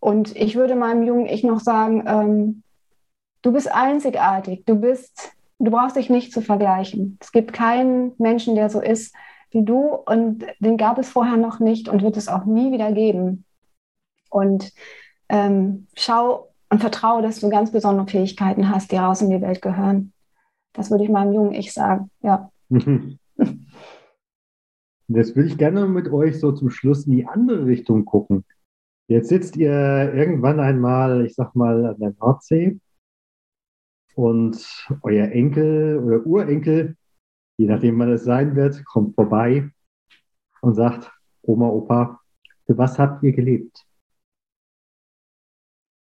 Und 0.00 0.34
ich 0.34 0.56
würde 0.56 0.74
meinem 0.74 1.02
jungen 1.02 1.26
Ich 1.26 1.44
noch 1.44 1.60
sagen, 1.60 2.04
ähm, 2.06 2.62
du 3.42 3.52
bist 3.52 3.70
einzigartig, 3.70 4.64
du 4.64 4.76
bist, 4.76 5.32
du 5.58 5.70
brauchst 5.70 5.96
dich 5.96 6.08
nicht 6.08 6.32
zu 6.32 6.40
vergleichen. 6.40 7.18
Es 7.20 7.32
gibt 7.32 7.52
keinen 7.52 8.14
Menschen, 8.18 8.54
der 8.54 8.70
so 8.70 8.80
ist 8.80 9.14
wie 9.50 9.62
du 9.62 9.94
und 10.06 10.46
den 10.60 10.78
gab 10.78 10.98
es 10.98 11.10
vorher 11.10 11.36
noch 11.36 11.60
nicht 11.60 11.88
und 11.88 12.02
wird 12.02 12.16
es 12.16 12.28
auch 12.28 12.46
nie 12.46 12.72
wieder 12.72 12.90
geben. 12.92 13.44
Und 14.30 14.72
ähm, 15.28 15.86
schau 15.94 16.48
und 16.70 16.80
vertraue, 16.80 17.20
dass 17.20 17.40
du 17.40 17.50
ganz 17.50 17.70
besondere 17.70 18.06
Fähigkeiten 18.06 18.70
hast, 18.70 18.90
die 18.90 18.96
raus 18.96 19.20
in 19.20 19.28
die 19.28 19.42
Welt 19.42 19.60
gehören. 19.60 20.14
Das 20.72 20.90
würde 20.90 21.04
ich 21.04 21.10
meinem 21.10 21.34
jungen 21.34 21.52
Ich 21.52 21.74
sagen, 21.74 22.10
ja. 22.22 22.50
Jetzt 25.14 25.36
würde 25.36 25.48
ich 25.48 25.58
gerne 25.58 25.86
mit 25.86 26.10
euch 26.10 26.40
so 26.40 26.52
zum 26.52 26.70
Schluss 26.70 27.06
in 27.06 27.16
die 27.16 27.26
andere 27.26 27.66
Richtung 27.66 28.04
gucken. 28.04 28.44
Jetzt 29.08 29.28
sitzt 29.28 29.56
ihr 29.56 30.12
irgendwann 30.14 30.58
einmal, 30.58 31.26
ich 31.26 31.34
sag 31.34 31.54
mal, 31.54 31.84
an 31.86 31.98
der 31.98 32.14
Nordsee 32.18 32.80
und 34.14 34.86
euer 35.02 35.28
Enkel 35.28 35.98
oder 35.98 36.26
Urenkel, 36.26 36.96
je 37.58 37.66
nachdem 37.66 37.98
wann 37.98 38.12
es 38.12 38.24
sein 38.24 38.56
wird, 38.56 38.84
kommt 38.86 39.14
vorbei 39.14 39.70
und 40.62 40.74
sagt, 40.74 41.12
Oma, 41.42 41.68
Opa, 41.68 42.20
für 42.66 42.78
was 42.78 42.98
habt 42.98 43.22
ihr 43.22 43.32
gelebt? 43.32 43.84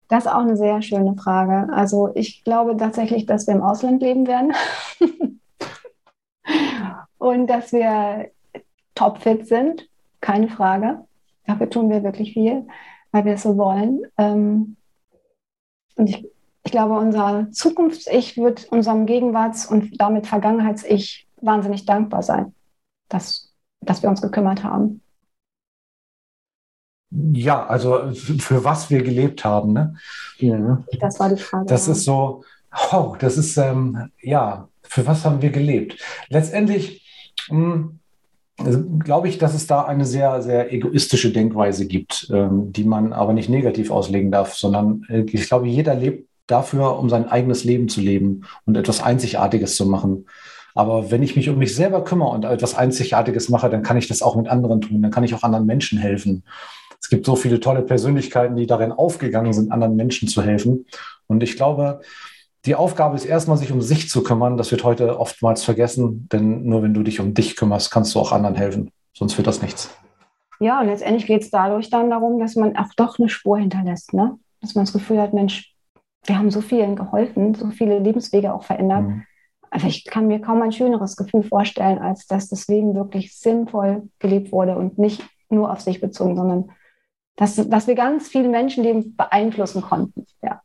Das 0.08 0.26
ist 0.26 0.30
auch 0.30 0.40
eine 0.40 0.56
sehr 0.56 0.82
schöne 0.82 1.16
Frage. 1.16 1.72
Also 1.72 2.10
ich 2.14 2.42
glaube 2.44 2.76
tatsächlich, 2.76 3.24
dass 3.26 3.46
wir 3.46 3.54
im 3.54 3.62
Ausland 3.62 4.02
leben 4.02 4.26
werden 4.26 4.52
und 7.18 7.46
dass 7.46 7.72
wir 7.72 8.30
topfit 8.94 9.46
sind, 9.46 9.88
keine 10.20 10.48
Frage. 10.48 11.04
Dafür 11.46 11.70
tun 11.70 11.90
wir 11.90 12.02
wirklich 12.02 12.32
viel, 12.32 12.66
weil 13.12 13.24
wir 13.24 13.34
es 13.34 13.42
so 13.42 13.56
wollen. 13.56 14.02
Ähm, 14.18 14.76
und 15.96 16.08
ich, 16.08 16.26
ich 16.64 16.72
glaube, 16.72 16.98
unser 16.98 17.50
Zukunfts-Ich 17.50 18.36
wird 18.36 18.70
unserem 18.70 19.06
Gegenwarts- 19.06 19.66
und 19.66 20.00
damit 20.00 20.26
Vergangenheits-Ich 20.26 21.26
wahnsinnig 21.40 21.86
dankbar 21.86 22.22
sein, 22.22 22.54
dass, 23.08 23.52
dass 23.80 24.02
wir 24.02 24.10
uns 24.10 24.22
gekümmert 24.22 24.62
haben. 24.62 25.02
Ja, 27.10 27.66
also 27.66 28.12
für 28.12 28.62
was 28.62 28.88
wir 28.88 29.02
gelebt 29.02 29.44
haben. 29.44 29.72
Ne? 29.72 29.96
Ja. 30.38 30.84
Das 31.00 31.18
war 31.18 31.28
die 31.28 31.42
Frage. 31.42 31.66
Das 31.66 31.86
ja. 31.86 31.92
ist 31.92 32.04
so, 32.04 32.44
oh, 32.92 33.16
das 33.18 33.36
ist, 33.36 33.56
ähm, 33.56 34.10
ja, 34.20 34.68
für 34.82 35.06
was 35.06 35.24
haben 35.24 35.42
wir 35.42 35.50
gelebt? 35.50 36.00
Letztendlich 36.28 37.04
hm, 37.48 37.98
glaube 38.98 39.28
ich, 39.28 39.38
dass 39.38 39.54
es 39.54 39.66
da 39.66 39.82
eine 39.82 40.04
sehr, 40.04 40.42
sehr 40.42 40.72
egoistische 40.72 41.32
Denkweise 41.32 41.86
gibt, 41.86 42.28
ähm, 42.32 42.72
die 42.72 42.84
man 42.84 43.12
aber 43.12 43.32
nicht 43.32 43.48
negativ 43.48 43.90
auslegen 43.90 44.30
darf, 44.30 44.54
sondern 44.54 45.04
äh, 45.08 45.20
ich 45.20 45.46
glaube, 45.46 45.66
jeder 45.66 45.94
lebt 45.94 46.28
dafür, 46.46 46.98
um 46.98 47.08
sein 47.08 47.28
eigenes 47.28 47.64
Leben 47.64 47.88
zu 47.88 48.00
leben 48.00 48.42
und 48.66 48.76
etwas 48.76 49.02
Einzigartiges 49.02 49.76
zu 49.76 49.86
machen. 49.86 50.26
Aber 50.74 51.10
wenn 51.10 51.22
ich 51.22 51.36
mich 51.36 51.48
um 51.48 51.58
mich 51.58 51.74
selber 51.74 52.04
kümmere 52.04 52.30
und 52.30 52.44
etwas 52.44 52.74
Einzigartiges 52.74 53.48
mache, 53.48 53.70
dann 53.70 53.82
kann 53.82 53.96
ich 53.96 54.08
das 54.08 54.22
auch 54.22 54.36
mit 54.36 54.48
anderen 54.48 54.80
tun, 54.80 55.02
dann 55.02 55.10
kann 55.10 55.24
ich 55.24 55.34
auch 55.34 55.42
anderen 55.42 55.66
Menschen 55.66 55.98
helfen. 55.98 56.44
Es 57.00 57.08
gibt 57.08 57.26
so 57.26 57.34
viele 57.34 57.60
tolle 57.60 57.82
Persönlichkeiten, 57.82 58.56
die 58.56 58.66
darin 58.66 58.92
aufgegangen 58.92 59.52
sind, 59.52 59.72
anderen 59.72 59.96
Menschen 59.96 60.28
zu 60.28 60.42
helfen. 60.42 60.86
Und 61.26 61.42
ich 61.42 61.56
glaube, 61.56 62.00
die 62.66 62.74
Aufgabe 62.74 63.16
ist 63.16 63.24
erstmal, 63.24 63.56
sich 63.56 63.72
um 63.72 63.80
sich 63.80 64.08
zu 64.08 64.22
kümmern. 64.22 64.56
Das 64.56 64.70
wird 64.70 64.84
heute 64.84 65.18
oftmals 65.18 65.64
vergessen, 65.64 66.28
denn 66.30 66.64
nur 66.64 66.82
wenn 66.82 66.94
du 66.94 67.02
dich 67.02 67.20
um 67.20 67.34
dich 67.34 67.56
kümmerst, 67.56 67.90
kannst 67.90 68.14
du 68.14 68.20
auch 68.20 68.32
anderen 68.32 68.54
helfen. 68.54 68.90
Sonst 69.14 69.36
wird 69.36 69.46
das 69.46 69.62
nichts. 69.62 69.90
Ja, 70.60 70.80
und 70.80 70.86
letztendlich 70.86 71.26
geht 71.26 71.42
es 71.42 71.50
dadurch 71.50 71.88
dann 71.88 72.10
darum, 72.10 72.38
dass 72.38 72.54
man 72.56 72.76
auch 72.76 72.92
doch 72.96 73.18
eine 73.18 73.30
Spur 73.30 73.58
hinterlässt. 73.58 74.12
Ne? 74.12 74.38
Dass 74.60 74.74
man 74.74 74.84
das 74.84 74.92
Gefühl 74.92 75.18
hat, 75.18 75.32
Mensch, 75.32 75.74
wir 76.24 76.38
haben 76.38 76.50
so 76.50 76.60
vielen 76.60 76.96
geholfen, 76.96 77.54
so 77.54 77.70
viele 77.70 77.98
Lebenswege 77.98 78.52
auch 78.52 78.64
verändert. 78.64 79.02
Mhm. 79.02 79.24
Also 79.70 79.86
ich 79.86 80.04
kann 80.04 80.26
mir 80.26 80.40
kaum 80.40 80.60
ein 80.60 80.72
schöneres 80.72 81.16
Gefühl 81.16 81.44
vorstellen, 81.44 81.98
als 81.98 82.26
dass 82.26 82.48
das 82.48 82.68
Leben 82.68 82.94
wirklich 82.94 83.38
sinnvoll 83.38 84.08
gelebt 84.18 84.52
wurde 84.52 84.76
und 84.76 84.98
nicht 84.98 85.24
nur 85.48 85.72
auf 85.72 85.80
sich 85.80 86.00
bezogen, 86.00 86.36
sondern 86.36 86.72
dass, 87.36 87.56
dass 87.56 87.86
wir 87.86 87.94
ganz 87.94 88.28
viele 88.28 88.48
Menschenleben 88.48 89.16
beeinflussen 89.16 89.80
konnten. 89.80 90.26
Ja. 90.42 90.60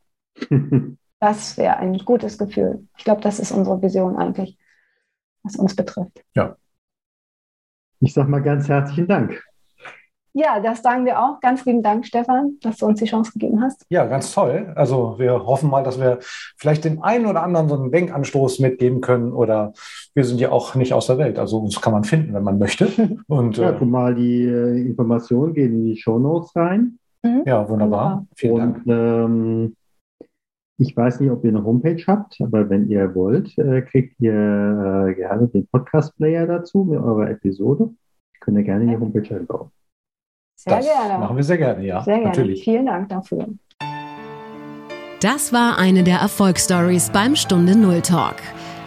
das 1.26 1.56
wäre 1.56 1.78
ein 1.78 1.98
gutes 1.98 2.38
Gefühl. 2.38 2.86
Ich 2.96 3.02
glaube, 3.02 3.20
das 3.20 3.40
ist 3.40 3.50
unsere 3.50 3.82
Vision 3.82 4.16
eigentlich, 4.16 4.56
was 5.42 5.56
uns 5.56 5.74
betrifft. 5.74 6.22
Ja. 6.34 6.56
Ich 7.98 8.14
sage 8.14 8.30
mal 8.30 8.42
ganz 8.42 8.68
herzlichen 8.68 9.08
Dank. 9.08 9.42
Ja, 10.34 10.60
das 10.60 10.82
sagen 10.82 11.04
wir 11.04 11.18
auch. 11.18 11.40
Ganz 11.40 11.64
lieben 11.64 11.82
Dank, 11.82 12.06
Stefan, 12.06 12.58
dass 12.60 12.76
du 12.76 12.86
uns 12.86 13.00
die 13.00 13.06
Chance 13.06 13.32
gegeben 13.32 13.60
hast. 13.60 13.84
Ja, 13.88 14.04
ganz 14.04 14.32
toll. 14.32 14.72
Also 14.76 15.18
wir 15.18 15.46
hoffen 15.46 15.68
mal, 15.68 15.82
dass 15.82 15.98
wir 15.98 16.18
vielleicht 16.56 16.84
den 16.84 17.02
einen 17.02 17.26
oder 17.26 17.42
anderen 17.42 17.68
so 17.68 17.74
einen 17.74 17.90
Denkanstoß 17.90 18.60
mitgeben 18.60 19.00
können. 19.00 19.32
Oder 19.32 19.72
wir 20.14 20.24
sind 20.24 20.38
ja 20.38 20.52
auch 20.52 20.76
nicht 20.76 20.92
aus 20.92 21.08
der 21.08 21.18
Welt. 21.18 21.40
Also 21.40 21.58
uns 21.58 21.80
kann 21.80 21.94
man 21.94 22.04
finden, 22.04 22.34
wenn 22.34 22.44
man 22.44 22.58
möchte. 22.58 22.86
Und, 23.26 23.56
ja, 23.56 23.70
äh, 23.70 23.76
guck 23.76 23.88
mal, 23.88 24.14
die 24.14 24.44
äh, 24.44 24.80
Informationen 24.86 25.54
gehen 25.54 25.74
in 25.74 25.84
die 25.86 25.96
Show 25.96 26.20
Notes 26.20 26.54
rein. 26.54 26.98
Mhm. 27.22 27.42
Ja, 27.46 27.68
wunderbar. 27.68 28.26
Vielen 28.36 28.52
Und, 28.52 28.60
Dank. 28.60 28.86
Ähm, 28.86 29.76
ich 30.78 30.96
weiß 30.96 31.20
nicht, 31.20 31.30
ob 31.30 31.44
ihr 31.44 31.50
eine 31.50 31.64
Homepage 31.64 32.02
habt, 32.06 32.38
aber 32.40 32.68
wenn 32.68 32.88
ihr 32.88 33.14
wollt, 33.14 33.56
äh, 33.58 33.82
kriegt 33.82 34.20
ihr 34.20 34.32
äh, 34.32 35.14
gerne 35.14 35.48
den 35.48 35.66
Podcast-Player 35.68 36.46
dazu 36.46 36.84
mit 36.84 37.00
eurer 37.00 37.30
Episode. 37.30 37.90
Könnt 38.40 38.58
ihr 38.58 38.64
gerne 38.64 38.84
in 38.84 38.90
die 38.90 38.96
Homepage 38.96 39.34
einbauen. 39.34 39.70
Sehr 40.58 40.76
das 40.76 40.86
gerne. 40.86 41.18
Machen 41.18 41.36
wir 41.36 41.44
sehr 41.44 41.58
gerne, 41.58 41.84
ja. 41.84 42.02
Sehr 42.02 42.14
gerne. 42.14 42.28
Natürlich. 42.28 42.64
Vielen 42.64 42.86
Dank 42.86 43.08
dafür. 43.08 43.46
Das 45.20 45.52
war 45.52 45.78
eine 45.78 46.04
der 46.04 46.18
Erfolgsstories 46.18 47.10
beim 47.10 47.36
Stunde 47.36 47.76
Null 47.76 48.02
Talk. 48.02 48.36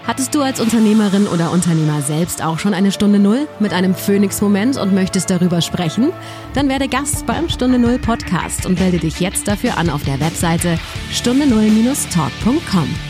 Hattest 0.10 0.34
du 0.34 0.42
als 0.42 0.60
Unternehmerin 0.60 1.28
oder 1.28 1.52
Unternehmer 1.52 2.02
selbst 2.02 2.44
auch 2.44 2.58
schon 2.58 2.74
eine 2.74 2.92
Stunde 2.92 3.20
Null 3.20 3.48
mit 3.60 3.74
einem 3.74 3.94
Phoenix-Moment 3.94 4.76
und 4.78 4.92
möchtest 4.92 5.30
darüber 5.30 5.62
sprechen? 5.62 6.12
Dann 6.56 6.68
werde 6.68 6.88
Gast 6.88 7.28
beim 7.28 7.48
Stunde 7.48 7.78
Null 7.78 8.00
Podcast 8.00 8.66
und 8.66 8.80
melde 8.80 8.98
dich 8.98 9.20
jetzt 9.20 9.48
dafür 9.48 9.78
an 9.78 9.88
auf 9.92 10.04
der 10.04 10.20
Webseite 10.20 10.80
stunde 11.12 11.46
null-talk.com. 11.46 13.09